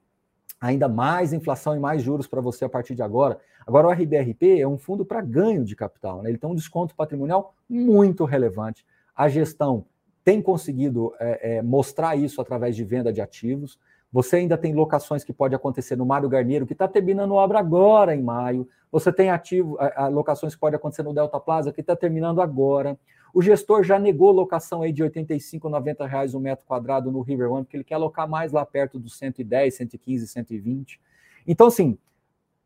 ainda 0.59 0.87
mais 0.87 1.33
inflação 1.33 1.75
e 1.75 1.79
mais 1.79 2.03
juros 2.03 2.27
para 2.27 2.39
você 2.39 2.65
a 2.65 2.69
partir 2.69 2.93
de 2.93 3.01
agora. 3.01 3.39
Agora, 3.65 3.87
o 3.87 3.91
RBRP 3.91 4.59
é 4.59 4.67
um 4.67 4.77
fundo 4.77 5.03
para 5.03 5.21
ganho 5.21 5.65
de 5.65 5.75
capital, 5.75 6.21
né? 6.21 6.29
ele 6.29 6.37
tem 6.37 6.49
um 6.49 6.55
desconto 6.55 6.95
patrimonial 6.95 7.55
muito 7.67 8.25
relevante. 8.25 8.85
A 9.15 9.27
gestão 9.27 9.85
tem 10.23 10.39
conseguido 10.39 11.13
é, 11.19 11.57
é, 11.57 11.61
mostrar 11.63 12.15
isso 12.15 12.39
através 12.39 12.75
de 12.75 12.83
venda 12.83 13.11
de 13.11 13.21
ativos. 13.21 13.79
Você 14.11 14.35
ainda 14.35 14.57
tem 14.57 14.73
locações 14.73 15.23
que 15.23 15.33
pode 15.33 15.55
acontecer 15.55 15.95
no 15.95 16.05
Mário 16.05 16.29
Garneiro, 16.29 16.67
que 16.67 16.73
está 16.73 16.87
terminando 16.87 17.33
obra 17.33 17.59
agora 17.59 18.15
em 18.15 18.21
maio. 18.21 18.67
Você 18.91 19.11
tem 19.11 19.29
ativo, 19.29 19.77
locações 20.11 20.53
que 20.53 20.59
pode 20.59 20.75
acontecer 20.75 21.01
no 21.01 21.13
Delta 21.13 21.39
Plaza, 21.39 21.71
que 21.71 21.79
está 21.79 21.95
terminando 21.95 22.41
agora. 22.41 22.99
O 23.33 23.41
gestor 23.41 23.83
já 23.83 23.97
negou 23.97 24.31
locação 24.31 24.81
aí 24.81 24.91
de 24.91 25.03
85, 25.03 25.69
90 25.69 26.05
reais 26.05 26.33
um 26.35 26.39
metro 26.39 26.65
quadrado 26.65 27.11
no 27.11 27.21
River 27.21 27.51
One, 27.51 27.63
porque 27.63 27.77
ele 27.77 27.83
quer 27.83 27.95
alocar 27.95 28.27
mais 28.27 28.51
lá 28.51 28.65
perto 28.65 28.99
dos 28.99 29.17
110, 29.17 29.73
115, 29.75 30.27
120. 30.27 30.99
Então, 31.47 31.67
assim, 31.67 31.97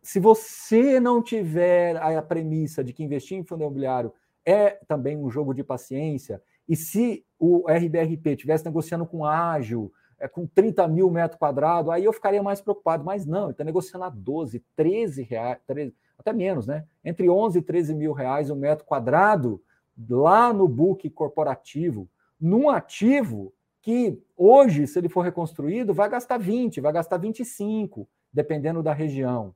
se 0.02 0.20
você 0.20 1.00
não 1.00 1.22
tiver 1.22 1.98
a 1.98 2.22
premissa 2.22 2.84
de 2.84 2.94
que 2.94 3.04
investir 3.04 3.38
em 3.38 3.44
fundo 3.44 3.62
imobiliário 3.62 4.14
é 4.46 4.72
também 4.88 5.18
um 5.18 5.30
jogo 5.30 5.54
de 5.54 5.64
paciência, 5.64 6.42
e 6.68 6.76
se 6.76 7.26
o 7.40 7.66
RBRP 7.68 8.32
estivesse 8.32 8.66
negociando 8.66 9.06
com 9.06 9.26
ágil, 9.26 9.92
é, 10.20 10.28
com 10.28 10.48
30 10.48 10.88
mil 10.88 11.10
metros 11.10 11.38
quadrados, 11.38 11.92
aí 11.92 12.06
eu 12.06 12.14
ficaria 12.14 12.42
mais 12.42 12.62
preocupado. 12.62 13.04
Mas 13.04 13.26
não, 13.26 13.46
ele 13.46 13.52
está 13.52 13.64
negociando 13.64 14.06
a 14.06 14.10
12, 14.10 14.64
13 14.76 15.24
reais, 15.24 15.58
13, 15.68 15.94
até 16.18 16.34
menos, 16.34 16.66
né? 16.66 16.86
Entre 17.04 17.30
11 17.30 17.60
e 17.60 17.62
13 17.62 17.94
mil 17.94 18.14
reais 18.14 18.50
o 18.50 18.54
um 18.54 18.58
metro 18.58 18.86
quadrado 18.86 19.62
lá 20.10 20.52
no 20.54 20.68
book 20.68 21.10
corporativo, 21.10 22.10
num 22.40 22.70
ativo 22.70 23.54
que 23.82 24.20
hoje, 24.36 24.88
se 24.88 24.98
ele 24.98 25.10
for 25.10 25.22
reconstruído, 25.22 25.94
vai 25.94 26.10
gastar 26.10 26.38
20, 26.38 26.82
vai 26.82 26.92
gastar 26.92 27.18
25, 27.18 28.08
dependendo 28.34 28.82
da 28.82 28.94
região. 28.94 29.54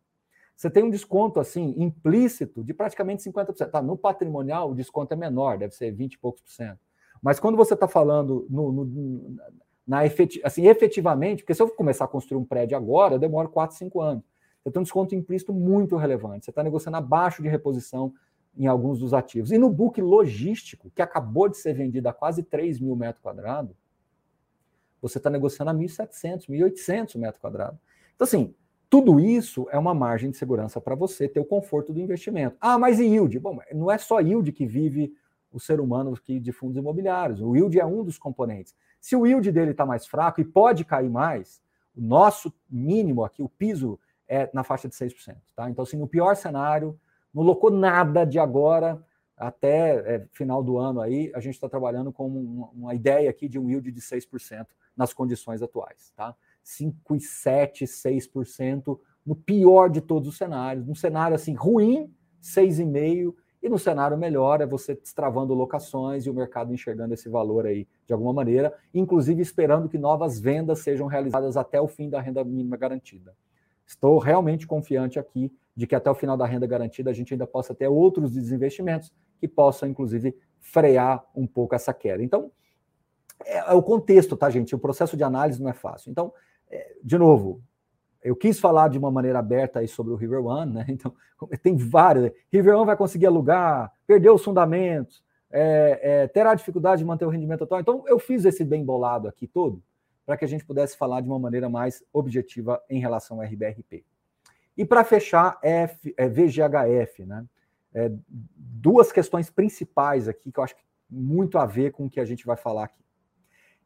Você 0.55 0.69
tem 0.69 0.83
um 0.83 0.89
desconto 0.89 1.39
assim 1.39 1.73
implícito 1.77 2.63
de 2.63 2.73
praticamente 2.73 3.23
50%. 3.23 3.69
Tá, 3.69 3.81
no 3.81 3.97
patrimonial 3.97 4.71
o 4.71 4.75
desconto 4.75 5.13
é 5.13 5.17
menor, 5.17 5.57
deve 5.57 5.73
ser 5.73 5.89
20 5.91 6.13
e 6.13 6.17
poucos 6.19 6.41
por 6.41 6.51
cento. 6.51 6.79
Mas 7.21 7.39
quando 7.39 7.55
você 7.55 7.73
está 7.73 7.87
falando 7.87 8.45
no, 8.49 8.71
no, 8.71 9.35
na 9.87 10.05
efeti 10.05 10.41
assim, 10.43 10.67
efetivamente, 10.67 11.43
porque 11.43 11.55
se 11.55 11.61
eu 11.61 11.69
começar 11.69 12.05
a 12.05 12.09
construir 12.09 12.37
um 12.37 12.45
prédio 12.45 12.77
agora, 12.77 13.15
eu 13.15 13.19
demoro 13.19 13.49
4, 13.49 13.77
5 13.77 14.01
anos. 14.01 14.23
Você 14.61 14.71
tem 14.71 14.79
um 14.81 14.83
desconto 14.83 15.15
implícito 15.15 15.53
muito 15.53 15.95
relevante. 15.95 16.45
Você 16.45 16.51
está 16.51 16.61
negociando 16.61 16.97
abaixo 16.97 17.41
de 17.41 17.47
reposição 17.47 18.13
em 18.59 18.67
alguns 18.67 18.99
dos 18.99 19.13
ativos. 19.13 19.51
E 19.51 19.57
no 19.57 19.69
book 19.69 20.01
logístico, 20.01 20.91
que 20.93 21.01
acabou 21.01 21.47
de 21.47 21.57
ser 21.57 21.73
vendido 21.73 22.09
a 22.09 22.13
quase 22.13 22.43
3 22.43 22.81
mil 22.81 22.93
metros 22.93 23.23
quadrados, 23.23 23.73
você 25.01 25.17
está 25.17 25.29
negociando 25.29 25.71
a 25.71 25.73
1.700, 25.73 26.49
1.800 26.49 27.17
metros 27.17 27.39
quadrados. 27.39 27.79
Então, 28.13 28.25
assim, 28.25 28.53
tudo 28.89 29.17
isso 29.17 29.65
é 29.71 29.79
uma 29.79 29.93
margem 29.93 30.29
de 30.29 30.35
segurança 30.35 30.81
para 30.81 30.93
você 30.93 31.29
ter 31.29 31.39
o 31.39 31.45
conforto 31.45 31.93
do 31.93 32.01
investimento. 32.01 32.57
Ah, 32.59 32.77
mas 32.77 32.99
e 32.99 33.05
yield? 33.05 33.39
Bom, 33.39 33.59
não 33.73 33.89
é 33.89 33.97
só 33.97 34.19
yield 34.19 34.51
que 34.51 34.65
vive 34.65 35.13
o 35.53 35.59
ser 35.59 35.79
humano 35.79 36.13
aqui 36.13 36.37
de 36.37 36.51
fundos 36.51 36.75
imobiliários. 36.75 37.41
O 37.41 37.55
yield 37.55 37.79
é 37.79 37.85
um 37.85 38.03
dos 38.03 38.17
componentes. 38.17 38.75
Se 38.99 39.15
o 39.15 39.25
yield 39.25 39.49
dele 39.53 39.71
está 39.71 39.85
mais 39.85 40.05
fraco 40.05 40.41
e 40.41 40.43
pode 40.43 40.83
cair 40.83 41.09
mais, 41.09 41.61
o 41.95 42.01
nosso 42.01 42.53
mínimo 42.69 43.23
aqui, 43.23 43.41
o 43.41 43.47
piso, 43.47 43.97
é 44.27 44.49
na 44.53 44.65
faixa 44.65 44.89
de 44.89 44.95
6%. 44.95 45.37
Tá? 45.55 45.69
Então, 45.69 45.83
assim, 45.83 45.97
no 45.97 46.07
pior 46.07 46.35
cenário, 46.35 46.99
não 47.39 47.45
locou 47.45 47.71
nada 47.71 48.25
de 48.25 48.37
agora 48.37 49.01
até 49.37 50.15
é, 50.15 50.27
final 50.33 50.61
do 50.61 50.77
ano 50.77 50.99
aí, 50.99 51.31
a 51.33 51.39
gente 51.39 51.53
está 51.53 51.69
trabalhando 51.69 52.11
com 52.11 52.27
uma, 52.27 52.69
uma, 52.71 52.93
ideia 52.93 53.29
aqui 53.29 53.47
de 53.47 53.57
um 53.57 53.69
yield 53.69 53.89
de 53.89 54.01
6% 54.01 54.67
nas 54.97 55.13
condições 55.13 55.61
atuais. 55.61 56.11
Tá? 56.13 56.35
5,7%, 56.65 57.83
6% 57.83 58.99
no 59.25 59.35
pior 59.35 59.89
de 59.89 60.01
todos 60.01 60.27
os 60.27 60.37
cenários. 60.37 60.85
Num 60.85 60.93
cenário 60.93 61.35
assim 61.35 61.53
ruim, 61.53 62.13
6,5%, 62.43 63.33
e 63.61 63.69
no 63.69 63.79
cenário 63.79 64.17
melhor 64.17 64.61
é 64.61 64.65
você 64.65 64.95
destravando 64.95 65.53
locações 65.53 66.25
e 66.25 66.29
o 66.29 66.33
mercado 66.33 66.73
enxergando 66.73 67.13
esse 67.13 67.27
valor 67.27 67.65
aí 67.65 67.87
de 68.05 68.13
alguma 68.13 68.33
maneira, 68.33 68.73
inclusive 68.93 69.41
esperando 69.41 69.89
que 69.89 69.97
novas 69.97 70.39
vendas 70.39 70.79
sejam 70.79 71.07
realizadas 71.07 71.57
até 71.57 71.79
o 71.79 71.87
fim 71.87 72.09
da 72.09 72.21
renda 72.21 72.43
mínima 72.43 72.77
garantida. 72.77 73.35
Estou 73.85 74.17
realmente 74.17 74.67
confiante 74.67 75.17
aqui 75.17 75.51
de 75.79 75.87
que 75.87 75.95
até 75.95 76.11
o 76.11 76.13
final 76.13 76.35
da 76.35 76.45
renda 76.45 76.67
garantida 76.67 77.09
a 77.09 77.13
gente 77.13 77.33
ainda 77.33 77.47
possa 77.47 77.73
ter 77.73 77.87
outros 77.87 78.33
desinvestimentos 78.33 79.13
que 79.39 79.47
possam, 79.47 79.87
inclusive, 79.87 80.35
frear 80.59 81.23
um 81.33 81.47
pouco 81.47 81.73
essa 81.73 81.93
queda. 81.93 82.21
Então, 82.21 82.51
é, 83.45 83.59
é 83.59 83.73
o 83.73 83.81
contexto, 83.81 84.35
tá, 84.35 84.49
gente? 84.49 84.75
O 84.75 84.79
processo 84.79 85.15
de 85.15 85.23
análise 85.23 85.61
não 85.61 85.69
é 85.69 85.73
fácil. 85.73 86.11
Então, 86.11 86.33
é, 86.69 86.97
de 87.01 87.17
novo, 87.17 87.63
eu 88.21 88.35
quis 88.35 88.59
falar 88.59 88.89
de 88.89 88.97
uma 88.97 89.09
maneira 89.09 89.39
aberta 89.39 89.79
aí 89.79 89.87
sobre 89.87 90.11
o 90.11 90.17
River 90.17 90.45
One, 90.45 90.73
né? 90.73 90.85
Então, 90.89 91.13
tem 91.63 91.77
vários. 91.77 92.25
Né? 92.25 92.31
River 92.51 92.75
One 92.75 92.85
vai 92.85 92.97
conseguir 92.97 93.27
alugar, 93.27 93.89
perder 94.05 94.31
os 94.31 94.43
fundamentos, 94.43 95.23
é, 95.49 95.99
é, 96.03 96.27
terá 96.27 96.53
dificuldade 96.55 96.99
de 96.99 97.05
manter 97.05 97.23
o 97.23 97.29
rendimento 97.29 97.63
atual. 97.63 97.79
Então, 97.79 98.03
eu 98.05 98.19
fiz 98.19 98.43
esse 98.43 98.65
bem 98.65 98.83
bolado 98.83 99.29
aqui 99.29 99.47
todo 99.47 99.81
para 100.25 100.35
que 100.35 100.43
a 100.43 100.47
gente 100.49 100.65
pudesse 100.65 100.97
falar 100.97 101.21
de 101.21 101.29
uma 101.29 101.39
maneira 101.39 101.69
mais 101.69 102.03
objetiva 102.11 102.83
em 102.89 102.99
relação 102.99 103.37
ao 103.37 103.47
RBRP. 103.47 104.03
E 104.79 104.85
para 104.85 105.03
fechar, 105.03 105.59
F, 105.61 106.13
é, 106.15 106.29
VGHF, 106.29 107.25
né? 107.25 107.45
É, 107.93 108.09
duas 108.29 109.11
questões 109.11 109.49
principais 109.49 110.25
aqui 110.25 110.53
que 110.53 110.57
eu 110.57 110.63
acho 110.63 110.73
que 110.73 110.81
muito 111.09 111.57
a 111.57 111.65
ver 111.65 111.91
com 111.91 112.05
o 112.05 112.09
que 112.09 112.17
a 112.17 112.23
gente 112.23 112.45
vai 112.45 112.55
falar 112.55 112.85
aqui. 112.85 113.03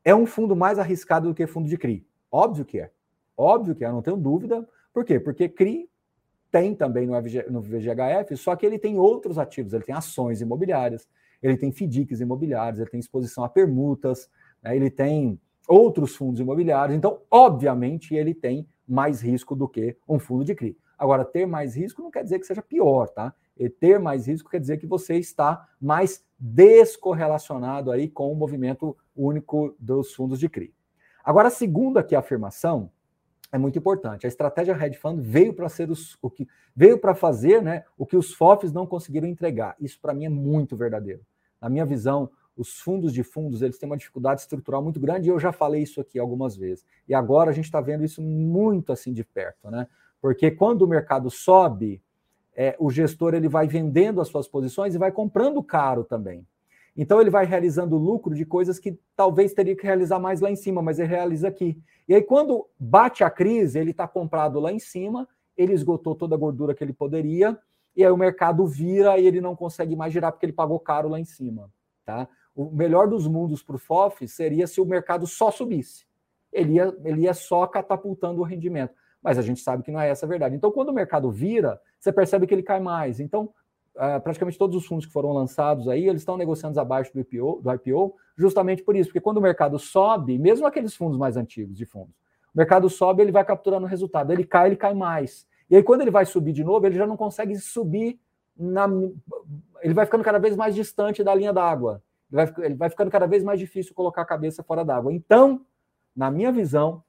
É 0.06 0.14
um 0.14 0.28
fundo 0.28 0.56
mais 0.56 0.78
arriscado 0.78 1.28
do 1.28 1.34
que 1.34 1.48
fundo 1.48 1.68
de 1.68 1.80
CRI. 1.80 2.06
Óbvio 2.32 2.64
que 2.64 2.80
é. 2.80 2.92
Óbvio 3.36 3.74
que 3.74 3.84
é, 3.84 3.92
não 3.92 4.04
tenho 4.04 4.18
dúvida. 4.18 4.70
Por 4.94 5.04
quê? 5.04 5.20
Porque 5.20 5.50
CRI 5.50 5.90
tem 6.52 6.76
também 6.76 7.08
no, 7.08 7.20
FG, 7.20 7.50
no 7.50 7.60
VGHF, 7.60 8.38
só 8.38 8.56
que 8.56 8.64
ele 8.64 8.78
tem 8.78 9.00
outros 9.00 9.40
ativos, 9.40 9.74
ele 9.74 9.84
tem 9.84 9.96
ações 9.96 10.42
imobiliárias, 10.42 11.10
ele 11.42 11.58
tem 11.58 11.72
FDICs 11.72 12.22
imobiliários, 12.22 12.80
ele 12.80 12.92
tem 12.92 13.00
exposição 13.00 13.44
a 13.44 13.50
permutas, 13.50 14.30
né, 14.62 14.76
ele 14.76 14.92
tem 14.92 15.42
outros 15.68 16.16
fundos 16.16 16.40
imobiliários, 16.40 16.96
então, 16.96 17.20
obviamente, 17.32 18.14
ele 18.14 18.36
tem 18.36 18.68
mais 18.88 19.22
risco 19.22 19.56
do 19.56 19.68
que 19.68 19.98
um 20.08 20.20
fundo 20.20 20.46
de 20.46 20.54
CRI. 20.54 20.78
Agora, 20.98 21.26
ter 21.26 21.46
mais 21.46 21.76
risco 21.76 22.02
não 22.02 22.12
quer 22.12 22.24
dizer 22.24 22.40
que 22.40 22.46
seja 22.46 22.62
pior, 22.62 23.10
tá? 23.10 23.34
E 23.58 23.70
ter 23.70 24.00
mais 24.00 24.28
risco 24.28 24.50
quer 24.50 24.60
dizer 24.60 24.78
que 24.78 24.88
você 24.88 25.16
está 25.18 25.68
mais 25.80 26.24
descorrelacionado 26.40 27.92
aí 27.92 28.10
com 28.10 28.32
o 28.32 28.36
movimento 28.36 28.98
único 29.16 29.76
dos 29.80 30.14
fundos 30.14 30.40
de 30.40 30.50
CRI. 30.50 30.74
Agora, 31.24 31.48
a 31.48 31.52
segunda 31.52 32.02
aqui 32.02 32.16
afirmação 32.16 32.92
é 33.52 33.58
muito 33.58 33.78
importante. 33.78 34.26
A 34.26 34.30
estratégia 34.30 34.74
hedge 34.74 34.98
fund 34.98 35.22
veio 35.22 35.54
para 35.54 35.70
ser 35.70 35.90
os, 35.92 36.18
o 36.22 36.30
que 36.30 36.48
veio 36.76 36.98
para 36.98 37.14
fazer, 37.14 37.62
né, 37.62 37.84
o 37.96 38.06
que 38.06 38.18
os 38.18 38.34
FOFs 38.34 38.74
não 38.74 38.88
conseguiram 38.88 39.28
entregar. 39.28 39.76
Isso 39.80 40.00
para 40.02 40.14
mim 40.14 40.26
é 40.26 40.30
muito 40.30 40.76
verdadeiro. 40.76 41.22
Na 41.62 41.70
minha 41.70 41.86
visão, 41.86 42.30
os 42.58 42.80
fundos 42.80 43.14
de 43.14 43.24
fundos 43.24 43.62
eles 43.62 43.78
têm 43.78 43.88
uma 43.88 43.98
dificuldade 43.98 44.42
estrutural 44.42 44.82
muito 44.82 45.00
grande. 45.00 45.30
E 45.30 45.32
eu 45.32 45.40
já 45.40 45.52
falei 45.52 45.84
isso 45.84 46.02
aqui 46.02 46.20
algumas 46.20 46.56
vezes. 46.56 46.84
E 47.08 47.14
agora 47.14 47.52
a 47.52 47.54
gente 47.54 47.66
está 47.66 47.80
vendo 47.80 48.04
isso 48.04 48.22
muito 48.22 48.92
assim 48.92 49.14
de 49.14 49.24
perto, 49.24 49.70
né? 49.70 49.88
Porque 50.24 50.50
quando 50.50 50.84
o 50.84 50.88
mercado 50.88 51.30
sobe, 51.30 52.02
é, 52.56 52.78
o 52.80 52.90
gestor 52.90 53.34
ele 53.34 53.50
vai 53.50 53.68
vendendo 53.68 54.22
as 54.22 54.30
suas 54.30 54.48
posições 54.48 54.96
e 54.96 54.98
vai 54.98 55.12
comprando 55.12 55.62
caro 55.62 56.06
também. 56.06 56.48
Então 56.96 57.20
ele 57.20 57.30
vai 57.30 57.46
realizando 57.46 57.98
lucro 57.98 58.34
de 58.34 58.46
coisas 58.46 58.80
que 58.80 58.98
talvez 59.18 59.54
teria 59.54 59.76
que 59.76 59.86
realizar 59.86 60.20
mais 60.20 60.40
lá 60.40 60.50
em 60.50 60.56
cima, 60.56 60.82
mas 60.82 60.98
ele 60.98 61.10
realiza 61.10 61.50
aqui. 61.50 61.78
E 62.08 62.16
aí, 62.16 62.22
quando 62.22 62.66
bate 62.80 63.22
a 63.22 63.30
crise, 63.30 63.78
ele 63.78 63.92
está 63.92 64.08
comprado 64.08 64.62
lá 64.62 64.72
em 64.72 64.80
cima, 64.80 65.28
ele 65.58 65.74
esgotou 65.74 66.16
toda 66.16 66.36
a 66.36 66.38
gordura 66.38 66.74
que 66.74 66.82
ele 66.82 66.94
poderia, 66.94 67.60
e 67.94 68.02
aí 68.02 68.10
o 68.10 68.16
mercado 68.16 68.66
vira 68.66 69.20
e 69.20 69.28
ele 69.28 69.42
não 69.42 69.58
consegue 69.58 69.94
mais 69.94 70.14
girar 70.14 70.32
porque 70.32 70.46
ele 70.46 70.54
pagou 70.54 70.80
caro 70.80 71.10
lá 71.10 71.20
em 71.20 71.26
cima. 71.26 71.70
Tá? 72.06 72.30
O 72.56 72.72
melhor 72.72 73.10
dos 73.10 73.28
mundos 73.28 73.62
para 73.62 73.76
o 73.76 73.80
FOF 73.80 74.26
seria 74.26 74.68
se 74.68 74.80
o 74.80 74.86
mercado 74.86 75.28
só 75.28 75.52
subisse. 75.52 76.06
ele 76.50 76.76
ia, 76.76 76.96
ele 77.04 77.24
ia 77.24 77.34
só 77.34 77.68
catapultando 77.68 78.40
o 78.40 78.46
rendimento. 78.46 79.03
Mas 79.24 79.38
a 79.38 79.42
gente 79.42 79.62
sabe 79.62 79.84
que 79.84 79.92
não 79.92 80.02
é 80.02 80.10
essa 80.10 80.26
a 80.26 80.30
verdade. 80.30 80.56
Então, 80.56 80.72
quando 80.72 80.90
o 80.90 80.94
mercado 80.94 81.32
vira, 81.32 81.80
você 82.00 82.12
percebe 82.12 82.46
que 82.46 82.54
ele 82.54 82.64
cai 82.64 82.80
mais. 82.80 83.20
Então, 83.20 83.50
uh, 83.96 84.20
praticamente 84.22 84.58
todos 84.58 84.76
os 84.76 84.86
fundos 84.86 85.06
que 85.06 85.14
foram 85.14 85.32
lançados 85.32 85.88
aí, 85.88 86.08
eles 86.08 86.22
estão 86.22 86.36
negociando 86.36 86.80
abaixo 86.80 87.14
do 87.14 87.20
IPO, 87.22 87.62
do 87.64 87.74
IPO, 87.74 88.16
justamente 88.38 88.84
por 88.84 88.96
isso, 88.96 89.10
porque 89.10 89.22
quando 89.22 89.38
o 89.38 89.42
mercado 89.42 89.80
sobe, 89.80 90.38
mesmo 90.38 90.68
aqueles 90.68 90.96
fundos 90.96 91.18
mais 91.18 91.38
antigos 91.38 91.78
de 91.78 91.86
fundos, 91.86 92.14
o 92.54 92.58
mercado 92.58 92.90
sobe, 92.90 93.24
ele 93.24 93.32
vai 93.32 93.44
capturando 93.44 93.86
o 93.86 93.90
resultado. 93.90 94.32
Ele 94.32 94.44
cai, 94.44 94.68
ele 94.68 94.76
cai 94.76 94.94
mais. 94.94 95.48
E 95.70 95.76
aí, 95.76 95.84
quando 95.84 96.02
ele 96.02 96.12
vai 96.12 96.26
subir 96.26 96.54
de 96.54 96.64
novo, 96.64 96.86
ele 96.86 96.96
já 96.96 97.08
não 97.08 97.18
consegue 97.18 97.56
subir 97.58 98.20
na. 98.58 98.88
Ele 99.82 99.94
vai 99.94 100.06
ficando 100.06 100.24
cada 100.24 100.38
vez 100.38 100.56
mais 100.56 100.76
distante 100.76 101.24
da 101.24 101.34
linha 101.34 101.52
d'água. 101.52 102.02
Ele 102.60 102.76
vai 102.76 102.90
ficando 102.90 103.10
cada 103.10 103.26
vez 103.26 103.44
mais 103.44 103.60
difícil 103.60 103.94
colocar 103.94 104.22
a 104.22 104.26
cabeça 104.26 104.64
fora 104.64 104.84
d'água. 104.84 105.14
Então, 105.14 105.62
na 106.16 106.30
minha 106.30 106.52
visão, 106.52 107.04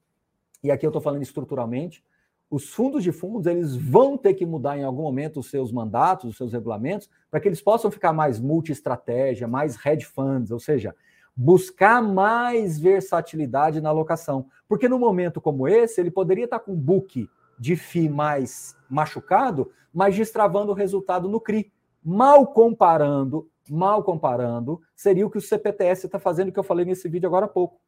e 0.64 0.70
aqui 0.70 0.84
eu 0.86 0.88
estou 0.88 1.02
falando 1.02 1.22
estruturalmente, 1.22 2.02
os 2.50 2.70
fundos 2.70 3.02
de 3.02 3.12
fundos 3.12 3.46
eles 3.46 3.76
vão 3.76 4.16
ter 4.16 4.32
que 4.32 4.46
mudar 4.46 4.78
em 4.78 4.82
algum 4.82 5.02
momento 5.02 5.40
os 5.40 5.50
seus 5.50 5.70
mandatos, 5.70 6.30
os 6.30 6.36
seus 6.36 6.52
regulamentos, 6.52 7.10
para 7.30 7.38
que 7.38 7.46
eles 7.46 7.60
possam 7.60 7.90
ficar 7.90 8.14
mais 8.14 8.40
multi-estratégia, 8.40 9.46
mais 9.46 9.76
hedge 9.84 10.06
funds, 10.06 10.50
ou 10.50 10.58
seja, 10.58 10.94
buscar 11.36 12.02
mais 12.02 12.78
versatilidade 12.78 13.80
na 13.80 13.90
alocação. 13.90 14.46
Porque 14.66 14.88
no 14.88 14.98
momento 14.98 15.40
como 15.40 15.68
esse, 15.68 16.00
ele 16.00 16.10
poderia 16.10 16.44
estar 16.44 16.60
com 16.60 16.74
book 16.74 17.28
de 17.58 17.76
FI 17.76 18.08
mais 18.08 18.74
machucado, 18.88 19.70
mas 19.92 20.16
destravando 20.16 20.72
o 20.72 20.74
resultado 20.74 21.28
no 21.28 21.40
CRI. 21.40 21.70
Mal 22.02 22.46
comparando, 22.46 23.50
mal 23.68 24.02
comparando, 24.02 24.80
seria 24.94 25.26
o 25.26 25.30
que 25.30 25.38
o 25.38 25.42
CPTS 25.42 26.06
está 26.06 26.18
fazendo, 26.18 26.52
que 26.52 26.58
eu 26.58 26.64
falei 26.64 26.84
nesse 26.86 27.08
vídeo 27.08 27.26
agora 27.26 27.46
há 27.46 27.48
pouco. 27.48 27.80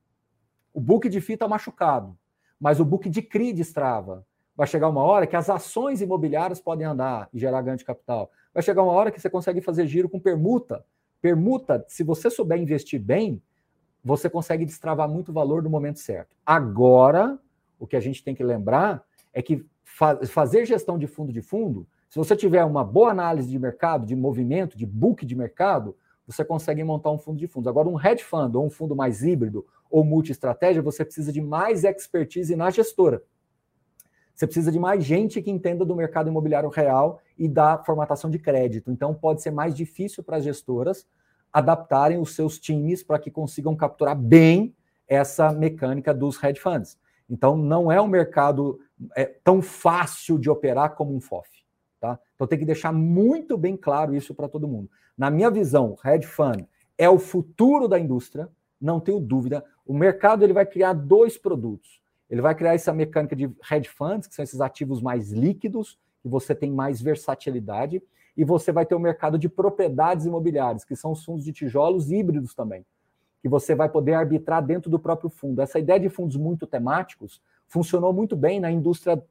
O 0.75 0.81
book 0.81 1.09
de 1.09 1.21
FI 1.21 1.35
está 1.35 1.49
machucado, 1.49 2.17
mas 2.61 2.81
o 2.81 2.85
book 2.85 3.09
de 3.09 3.23
CRI 3.23 3.53
destrava. 3.53 4.25
Vai 4.57 4.67
chegar 4.67 4.89
uma 4.89 5.03
hora 5.03 5.27
que 5.27 5.37
as 5.37 5.51
ações 5.51 6.01
imobiliárias 6.01 6.61
podem 6.61 6.87
andar 6.87 7.29
e 7.33 7.39
gerar 7.39 7.61
ganho 7.63 7.77
de 7.77 7.85
capital. 7.85 8.31
Vai 8.55 8.63
chegar 8.63 8.83
uma 8.83 8.93
hora 8.93 9.11
que 9.11 9.21
você 9.21 9.29
consegue 9.29 9.61
fazer 9.61 9.87
giro 9.87 10.09
com 10.09 10.19
permuta. 10.19 10.85
Permuta, 11.21 11.85
se 11.89 12.03
você 12.03 12.31
souber 12.31 12.59
investir 12.59 13.01
bem, 13.01 13.43
você 14.03 14.31
consegue 14.31 14.65
destravar 14.65 15.09
muito 15.09 15.33
valor 15.33 15.63
no 15.63 15.69
momento 15.69 15.99
certo. 15.99 16.35
Agora, 16.45 17.39
o 17.79 17.87
que 17.87 17.97
a 17.97 18.01
gente 18.01 18.25
tem 18.25 18.35
que 18.35 18.45
lembrar 18.45 19.05
é 19.35 19.43
que 19.43 19.67
fa 19.85 20.17
fazer 20.27 20.65
gestão 20.65 20.99
de 20.99 21.07
fundo 21.07 21.33
de 21.33 21.43
fundo, 21.43 21.87
se 22.09 22.19
você 22.19 22.35
tiver 22.35 22.65
uma 22.65 22.85
boa 22.85 23.11
análise 23.11 23.49
de 23.49 23.59
mercado, 23.59 24.07
de 24.07 24.17
movimento, 24.17 24.79
de 24.79 24.87
book 24.87 25.27
de 25.27 25.35
mercado, 25.35 25.97
você 26.27 26.45
consegue 26.45 26.83
montar 26.83 27.11
um 27.11 27.19
fundo 27.19 27.39
de 27.39 27.47
fundos. 27.47 27.69
Agora, 27.69 27.89
um 27.89 28.01
hedge 28.01 28.25
fund 28.25 28.55
ou 28.55 28.65
um 28.65 28.71
fundo 28.71 28.97
mais 28.97 29.23
híbrido 29.23 29.67
ou 29.91 30.05
multi-estratégia, 30.05 30.83
você 30.83 31.05
precisa 31.05 31.33
de 31.33 31.41
mais 31.41 31.85
expertise 31.85 32.55
na 32.57 32.71
gestora. 32.71 33.23
Você 34.35 34.47
precisa 34.47 34.71
de 34.71 34.79
mais 34.79 35.03
gente 35.03 35.41
que 35.41 35.51
entenda 35.51 35.85
do 35.85 35.97
mercado 35.97 36.29
imobiliário 36.29 36.69
real 36.69 37.21
e 37.39 37.49
da 37.49 37.79
formatação 37.79 38.29
de 38.29 38.39
crédito. 38.39 38.91
Então, 38.91 39.15
pode 39.15 39.41
ser 39.41 39.51
mais 39.51 39.75
difícil 39.75 40.23
para 40.23 40.37
as 40.37 40.45
gestoras 40.45 41.07
adaptarem 41.51 42.19
os 42.19 42.35
seus 42.35 42.59
times 42.59 43.03
para 43.03 43.19
que 43.19 43.31
consigam 43.31 43.75
capturar 43.75 44.15
bem 44.15 44.75
essa 45.09 45.53
mecânica 45.53 46.13
dos 46.13 46.43
hedge 46.43 46.61
funds. 46.61 46.99
Então, 47.31 47.57
não 47.57 47.91
é 47.91 47.99
um 47.99 48.07
mercado 48.07 48.79
é, 49.17 49.25
tão 49.25 49.63
fácil 49.63 50.39
de 50.39 50.51
operar 50.51 50.95
como 50.95 51.17
um 51.17 51.21
FOF. 51.21 51.49
Tá? 51.99 52.19
Então, 52.35 52.47
tem 52.47 52.59
que 52.59 52.67
deixar 52.67 52.93
muito 52.93 53.57
bem 53.57 53.75
claro 53.75 54.15
isso 54.15 54.35
para 54.35 54.49
todo 54.51 54.69
mundo. 54.69 54.91
Na 55.17 55.31
minha 55.31 55.51
visão, 55.51 55.97
hedge 56.05 56.27
fund 56.27 56.67
é 56.99 57.09
o 57.09 57.19
futuro 57.19 57.89
da 57.89 57.99
indústria, 57.99 58.51
não 58.81 59.01
tenho 59.01 59.21
dúvida. 59.21 59.65
O 59.87 59.95
mercado 59.95 60.45
ele 60.45 60.53
vai 60.53 60.67
criar 60.67 60.93
dois 60.93 61.37
produtos. 61.37 62.01
Ele 62.29 62.41
vai 62.41 62.55
criar 62.55 62.75
essa 62.75 62.93
mecânica 62.93 63.37
de 63.37 63.45
hedge 63.71 63.89
funds, 63.89 64.27
que 64.27 64.35
são 64.35 64.43
esses 64.43 64.61
ativos 64.61 65.01
mais 65.01 65.31
líquidos, 65.31 65.99
que 66.23 66.29
você 66.29 66.55
tem 66.55 66.71
mais 66.71 67.01
versatilidade, 67.01 68.03
e 68.37 68.45
você 68.45 68.73
vai 68.73 68.85
ter 68.85 68.95
o 68.95 69.01
mercado 69.01 69.39
de 69.39 69.49
propriedades 69.49 70.27
imobiliárias, 70.27 70.85
que 70.85 70.97
são 70.97 71.13
os 71.13 71.25
fundos 71.25 71.45
de 71.45 71.53
tijolos 71.53 72.11
híbridos 72.11 72.55
também, 72.55 72.85
que 73.41 73.49
você 73.49 73.75
vai 73.75 73.89
poder 73.89 74.15
arbitrar 74.15 74.65
dentro 74.65 74.91
do 74.91 74.99
próprio 74.99 75.31
fundo. 75.31 75.63
Essa 75.63 75.79
ideia 75.79 76.01
de 76.01 76.09
fundos 76.09 76.37
muito 76.37 76.67
temáticos 76.67 77.41
funcionou 77.69 78.13
muito 78.13 78.37
bem 78.37 78.61
na 78.61 78.71
indústria 78.71 79.23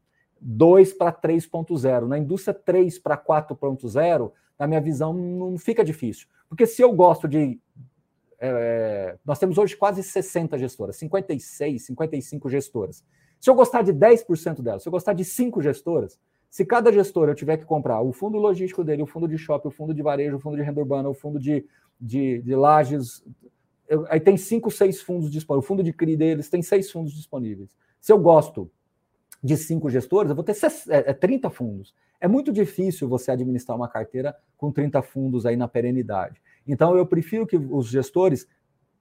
2 0.42 0.94
para 0.94 1.12
3.0. 1.12 2.08
Na 2.08 2.18
indústria 2.18 2.54
3 2.54 2.98
para 3.00 3.18
4.0, 3.18 4.32
na 4.58 4.68
minha 4.68 4.82
visão, 4.82 5.14
não 5.14 5.58
fica 5.58 5.84
difícil. 5.84 6.28
Porque 6.48 6.66
se 6.66 6.82
eu 6.82 6.94
gosto 6.94 7.28
de 7.28 7.60
é, 8.40 9.18
nós 9.26 9.40
temos 9.40 9.58
hoje 9.58 9.76
quase 9.76 10.04
60 10.04 10.58
gestoras, 10.58 10.96
56, 10.98 11.86
55 11.86 12.50
gestoras. 12.50 13.04
Se 13.40 13.50
eu 13.50 13.56
gostar 13.56 13.82
de 13.82 13.94
10% 13.94 14.62
delas, 14.62 14.84
se 14.84 14.90
eu 14.90 14.92
gostar 14.92 15.14
de 15.14 15.24
5 15.24 15.62
gestoras, 15.62 16.20
se 16.50 16.66
cada 16.66 16.92
gestora 16.92 17.32
eu 17.32 17.36
tiver 17.36 17.58
que 17.58 17.66
comprar 17.66 18.02
o 18.02 18.14
fundo 18.14 18.38
logístico 18.38 18.84
dele, 18.84 19.04
o 19.04 19.08
fundo 19.08 19.28
de 19.28 19.38
shopping, 19.38 19.68
o 19.68 19.72
fundo 19.72 19.94
de 19.94 20.02
varejo, 20.02 20.38
o 20.38 20.40
fundo 20.40 20.56
de 20.56 20.64
renda 20.64 20.80
urbana, 20.80 21.10
o 21.10 21.14
fundo 21.14 21.40
de, 21.40 21.66
de, 22.00 22.42
de 22.42 22.56
lajes, 22.56 23.24
eu, 23.88 24.06
aí 24.10 24.20
tem 24.20 24.38
5, 24.38 24.72
6 24.72 25.02
fundos 25.02 25.32
disponíveis. 25.32 25.66
O 25.66 25.68
fundo 25.68 25.84
de 25.84 25.94
CRI 25.94 26.18
deles 26.18 26.50
tem 26.50 26.62
6 26.62 26.92
fundos 26.92 27.14
disponíveis. 27.14 27.76
Se 28.00 28.12
eu 28.12 28.20
gosto 28.20 28.72
de 29.44 29.56
5 29.56 29.90
gestores, 29.90 30.30
eu 30.30 30.36
vou 30.36 30.44
ter 30.44 30.56
é, 30.90 31.14
30 31.14 31.48
é, 31.48 31.52
fundos. 31.52 31.94
É 32.20 32.28
muito 32.28 32.52
difícil 32.52 33.08
você 33.08 33.32
administrar 33.32 33.78
uma 33.78 33.88
carteira 33.88 34.36
com 34.58 34.72
30 34.72 35.02
fundos 35.02 35.46
aí 35.46 35.56
na 35.56 35.68
perenidade. 35.68 36.42
Então, 36.68 36.96
eu 36.96 37.06
prefiro 37.06 37.46
que 37.46 37.58
os 37.58 37.88
gestores 37.88 38.48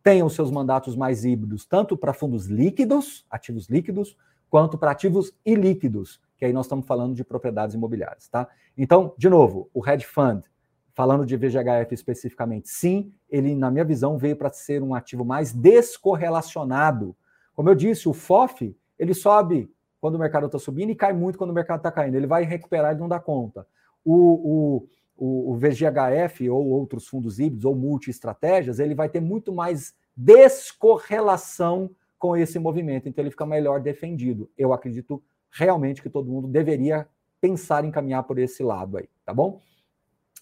tenham 0.03 0.29
seus 0.29 0.51
mandatos 0.51 0.95
mais 0.95 1.25
híbridos, 1.25 1.65
tanto 1.65 1.97
para 1.97 2.13
fundos 2.13 2.47
líquidos, 2.47 3.25
ativos 3.31 3.69
líquidos, 3.69 4.17
quanto 4.51 4.77
para 4.77 4.91
ativos 4.91 5.33
ilíquidos, 5.45 6.21
que 6.37 6.45
aí 6.45 6.53
nós 6.53 6.67
estamos 6.67 6.87
falando 6.87 7.15
de 7.15 7.25
propriedades 7.25 7.75
imobiliárias, 7.75 8.29
tá? 8.29 8.47
Então, 8.77 9.15
de 9.17 9.29
novo, 9.29 9.71
o 9.73 9.85
hedge 9.89 10.05
fund, 10.05 10.45
falando 10.93 11.27
de 11.27 11.37
VGHF 11.37 11.93
especificamente, 11.93 12.69
sim, 12.69 13.13
ele, 13.29 13.55
na 13.55 13.71
minha 13.71 13.85
visão, 13.85 14.17
veio 14.17 14.37
para 14.37 14.53
ser 14.53 14.83
um 14.83 14.95
ativo 14.95 15.25
mais 15.25 15.53
descorrelacionado. 15.53 17.17
Como 17.55 17.69
eu 17.69 17.75
disse, 17.75 18.09
o 18.09 18.13
FOF, 18.13 18.77
ele 18.99 19.15
sobe 19.15 19.73
quando 20.01 20.17
o 20.17 20.19
mercado 20.19 20.47
está 20.47 20.59
subindo 20.59 20.91
e 20.91 20.95
cai 20.95 21.13
muito 21.13 21.39
quando 21.39 21.51
o 21.51 21.55
mercado 21.55 21.79
está 21.79 21.91
caindo. 21.91 22.15
Ele 22.15 22.27
vai 22.27 22.45
recuperar 22.45 22.95
e 22.95 22.99
não 22.99 23.09
dá 23.09 23.19
conta. 23.19 23.67
O, 24.05 24.15
o, 24.15 24.89
o, 25.17 25.53
o 25.53 25.57
VGHF 25.57 26.49
ou 26.51 26.67
outros 26.67 27.07
fundos 27.07 27.39
híbridos 27.39 27.65
ou 27.65 27.75
multi-estratégias, 27.75 28.79
ele 28.79 28.95
vai 28.95 29.09
ter 29.09 29.21
muito 29.21 29.53
mais 29.53 29.95
descorrelação 30.17 31.91
com 32.19 32.37
esse 32.37 32.59
movimento, 32.59 33.09
então 33.09 33.23
ele 33.23 33.31
fica 33.31 33.45
melhor 33.45 33.81
defendido. 33.81 34.51
Eu 34.57 34.73
acredito 34.73 35.23
realmente 35.51 36.03
que 36.03 36.09
todo 36.09 36.31
mundo 36.31 36.49
deveria 36.49 37.07
pensar 37.41 37.85
em 37.85 37.91
caminhar 37.91 38.23
por 38.23 38.39
esse 38.39 38.63
lado 38.63 38.97
aí, 38.97 39.09
tá 39.25 39.35
bom? 39.35 39.61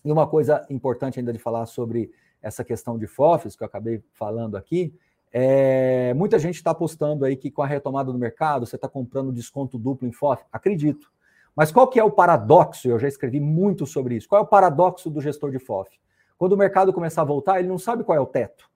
E 0.04 0.10
uma 0.10 0.26
coisa 0.26 0.64
importante 0.70 1.18
ainda 1.18 1.32
de 1.32 1.38
falar 1.38 1.66
sobre 1.66 2.12
essa 2.40 2.64
questão 2.64 2.98
de 2.98 3.06
FOFs, 3.06 3.56
que 3.56 3.62
eu 3.62 3.66
acabei 3.66 4.02
falando 4.12 4.56
aqui, 4.56 4.94
é, 5.32 6.12
muita 6.14 6.38
gente 6.38 6.56
está 6.56 6.72
apostando 6.72 7.24
aí 7.24 7.36
que 7.36 7.50
com 7.50 7.62
a 7.62 7.66
retomada 7.66 8.12
do 8.12 8.18
mercado 8.18 8.66
você 8.66 8.76
está 8.76 8.88
comprando 8.88 9.32
desconto 9.32 9.78
duplo 9.78 10.06
em 10.06 10.12
FOF. 10.12 10.44
Acredito. 10.52 11.10
Mas 11.54 11.70
qual 11.70 11.86
que 11.88 12.00
é 12.00 12.04
o 12.04 12.10
paradoxo? 12.10 12.88
Eu 12.88 12.98
já 12.98 13.06
escrevi 13.06 13.38
muito 13.38 13.86
sobre 13.86 14.16
isso. 14.16 14.28
Qual 14.28 14.40
é 14.40 14.44
o 14.44 14.46
paradoxo 14.46 15.10
do 15.10 15.20
gestor 15.20 15.50
de 15.50 15.58
FOF? 15.58 15.90
Quando 16.38 16.52
o 16.54 16.56
mercado 16.56 16.92
começar 16.92 17.22
a 17.22 17.24
voltar, 17.24 17.58
ele 17.58 17.68
não 17.68 17.78
sabe 17.78 18.04
qual 18.04 18.16
é 18.16 18.20
o 18.20 18.26
teto. 18.26 18.70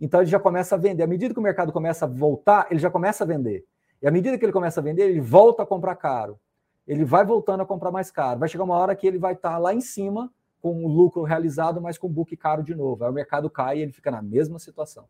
Então 0.00 0.20
ele 0.20 0.30
já 0.30 0.38
começa 0.38 0.74
a 0.74 0.78
vender. 0.78 1.02
À 1.02 1.06
medida 1.06 1.34
que 1.34 1.40
o 1.40 1.42
mercado 1.42 1.72
começa 1.72 2.04
a 2.04 2.08
voltar, 2.08 2.66
ele 2.70 2.80
já 2.80 2.90
começa 2.90 3.24
a 3.24 3.26
vender. 3.26 3.64
E 4.00 4.06
à 4.06 4.10
medida 4.10 4.38
que 4.38 4.44
ele 4.44 4.52
começa 4.52 4.80
a 4.80 4.82
vender, 4.82 5.10
ele 5.10 5.20
volta 5.20 5.62
a 5.62 5.66
comprar 5.66 5.96
caro. 5.96 6.38
Ele 6.86 7.04
vai 7.04 7.24
voltando 7.24 7.62
a 7.62 7.66
comprar 7.66 7.90
mais 7.90 8.10
caro. 8.10 8.40
Vai 8.40 8.48
chegar 8.48 8.64
uma 8.64 8.76
hora 8.76 8.94
que 8.94 9.06
ele 9.06 9.18
vai 9.18 9.34
estar 9.34 9.58
lá 9.58 9.74
em 9.74 9.80
cima 9.80 10.32
com 10.60 10.84
o 10.84 10.88
lucro 10.88 11.22
realizado, 11.22 11.80
mas 11.80 11.98
com 11.98 12.06
o 12.06 12.10
book 12.10 12.36
caro 12.36 12.62
de 12.62 12.74
novo. 12.74 13.04
Aí 13.04 13.10
o 13.10 13.14
mercado 13.14 13.48
cai 13.48 13.78
e 13.78 13.82
ele 13.82 13.92
fica 13.92 14.10
na 14.10 14.22
mesma 14.22 14.58
situação. 14.58 15.04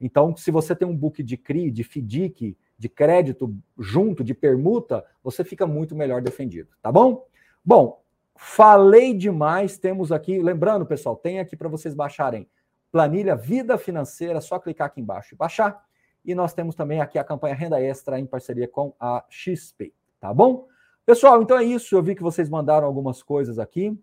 Então, 0.00 0.36
se 0.36 0.50
você 0.50 0.74
tem 0.74 0.86
um 0.86 0.96
book 0.96 1.22
de 1.22 1.36
CRI, 1.36 1.70
de 1.70 1.84
FDIC, 1.84 2.56
de 2.82 2.88
crédito 2.88 3.54
junto, 3.78 4.24
de 4.24 4.34
permuta, 4.34 5.04
você 5.22 5.44
fica 5.44 5.68
muito 5.68 5.94
melhor 5.94 6.20
defendido, 6.20 6.68
tá 6.82 6.90
bom? 6.90 7.24
Bom, 7.64 8.02
falei 8.34 9.14
demais, 9.14 9.78
temos 9.78 10.10
aqui, 10.10 10.42
lembrando, 10.42 10.84
pessoal, 10.84 11.14
tem 11.14 11.38
aqui 11.38 11.56
para 11.56 11.68
vocês 11.68 11.94
baixarem 11.94 12.48
planilha 12.90 13.36
Vida 13.36 13.78
Financeira, 13.78 14.40
só 14.40 14.58
clicar 14.58 14.88
aqui 14.88 15.00
embaixo 15.00 15.32
e 15.32 15.36
baixar. 15.36 15.84
E 16.24 16.34
nós 16.34 16.52
temos 16.52 16.74
também 16.74 17.00
aqui 17.00 17.20
a 17.20 17.24
campanha 17.24 17.54
Renda 17.54 17.80
Extra 17.80 18.18
em 18.18 18.26
parceria 18.26 18.66
com 18.66 18.92
a 18.98 19.24
XP, 19.30 19.94
tá 20.18 20.34
bom? 20.34 20.66
Pessoal, 21.06 21.40
então 21.40 21.56
é 21.56 21.62
isso. 21.62 21.94
Eu 21.94 22.02
vi 22.02 22.16
que 22.16 22.22
vocês 22.22 22.48
mandaram 22.48 22.84
algumas 22.84 23.22
coisas 23.22 23.60
aqui. 23.60 23.96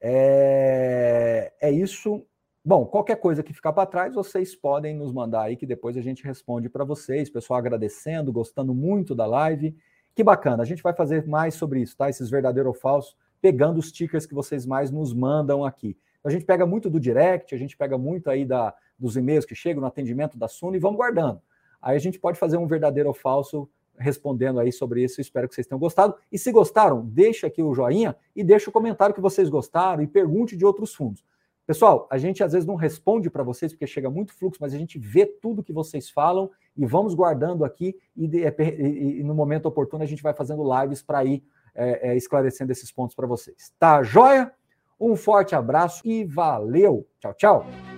É, 0.00 1.52
é 1.60 1.70
isso. 1.70 2.26
Bom, 2.66 2.86
qualquer 2.86 3.16
coisa 3.16 3.42
que 3.42 3.52
ficar 3.52 3.74
para 3.74 3.84
trás, 3.84 4.14
vocês 4.14 4.56
podem 4.56 4.96
nos 4.96 5.12
mandar 5.12 5.42
aí 5.42 5.54
que 5.54 5.66
depois 5.66 5.98
a 5.98 6.00
gente 6.00 6.24
responde 6.24 6.70
para 6.70 6.82
vocês. 6.82 7.28
Pessoal 7.28 7.58
agradecendo, 7.58 8.32
gostando 8.32 8.72
muito 8.72 9.14
da 9.14 9.26
live. 9.26 9.76
Que 10.14 10.24
bacana, 10.24 10.62
a 10.62 10.64
gente 10.64 10.82
vai 10.82 10.94
fazer 10.94 11.26
mais 11.28 11.56
sobre 11.56 11.82
isso, 11.82 11.94
tá? 11.94 12.08
Esses 12.08 12.30
verdadeiro 12.30 12.70
ou 12.70 12.74
falso, 12.74 13.18
pegando 13.38 13.78
os 13.78 13.92
tickers 13.92 14.24
que 14.24 14.32
vocês 14.32 14.64
mais 14.64 14.90
nos 14.90 15.12
mandam 15.12 15.62
aqui. 15.62 15.94
A 16.24 16.30
gente 16.30 16.46
pega 16.46 16.64
muito 16.64 16.88
do 16.88 16.98
direct, 16.98 17.54
a 17.54 17.58
gente 17.58 17.76
pega 17.76 17.98
muito 17.98 18.30
aí 18.30 18.46
da, 18.46 18.74
dos 18.98 19.14
e-mails 19.14 19.44
que 19.44 19.54
chegam 19.54 19.82
no 19.82 19.86
atendimento 19.86 20.38
da 20.38 20.48
Suno 20.48 20.74
e 20.74 20.78
vamos 20.78 20.96
guardando. 20.96 21.42
Aí 21.82 21.94
a 21.94 22.00
gente 22.00 22.18
pode 22.18 22.38
fazer 22.38 22.56
um 22.56 22.66
verdadeiro 22.66 23.10
ou 23.10 23.14
falso 23.14 23.68
respondendo 23.98 24.58
aí 24.58 24.72
sobre 24.72 25.04
isso. 25.04 25.20
Espero 25.20 25.46
que 25.50 25.54
vocês 25.54 25.66
tenham 25.66 25.78
gostado. 25.78 26.14
E 26.32 26.38
se 26.38 26.50
gostaram, 26.50 27.04
deixa 27.04 27.46
aqui 27.46 27.62
o 27.62 27.74
joinha 27.74 28.16
e 28.34 28.42
deixa 28.42 28.70
o 28.70 28.72
comentário 28.72 29.14
que 29.14 29.20
vocês 29.20 29.50
gostaram 29.50 30.02
e 30.02 30.06
pergunte 30.06 30.56
de 30.56 30.64
outros 30.64 30.94
fundos. 30.94 31.22
Pessoal, 31.66 32.06
a 32.10 32.18
gente 32.18 32.44
às 32.44 32.52
vezes 32.52 32.66
não 32.66 32.74
responde 32.74 33.30
para 33.30 33.42
vocês 33.42 33.72
porque 33.72 33.86
chega 33.86 34.10
muito 34.10 34.34
fluxo, 34.34 34.58
mas 34.60 34.74
a 34.74 34.78
gente 34.78 34.98
vê 34.98 35.24
tudo 35.24 35.62
que 35.62 35.72
vocês 35.72 36.10
falam 36.10 36.50
e 36.76 36.84
vamos 36.84 37.14
guardando 37.14 37.64
aqui 37.64 37.96
e, 38.14 38.28
de, 38.28 38.44
e, 38.44 39.20
e 39.20 39.22
no 39.22 39.34
momento 39.34 39.66
oportuno 39.66 40.02
a 40.02 40.06
gente 40.06 40.22
vai 40.22 40.34
fazendo 40.34 40.62
lives 40.62 41.02
para 41.02 41.24
ir 41.24 41.42
é, 41.74 42.10
é, 42.10 42.16
esclarecendo 42.16 42.70
esses 42.70 42.92
pontos 42.92 43.16
para 43.16 43.26
vocês. 43.26 43.72
Tá 43.78 44.02
joia? 44.02 44.52
Um 45.00 45.16
forte 45.16 45.54
abraço 45.54 46.02
e 46.06 46.24
valeu! 46.24 47.06
Tchau, 47.18 47.34
tchau! 47.34 47.93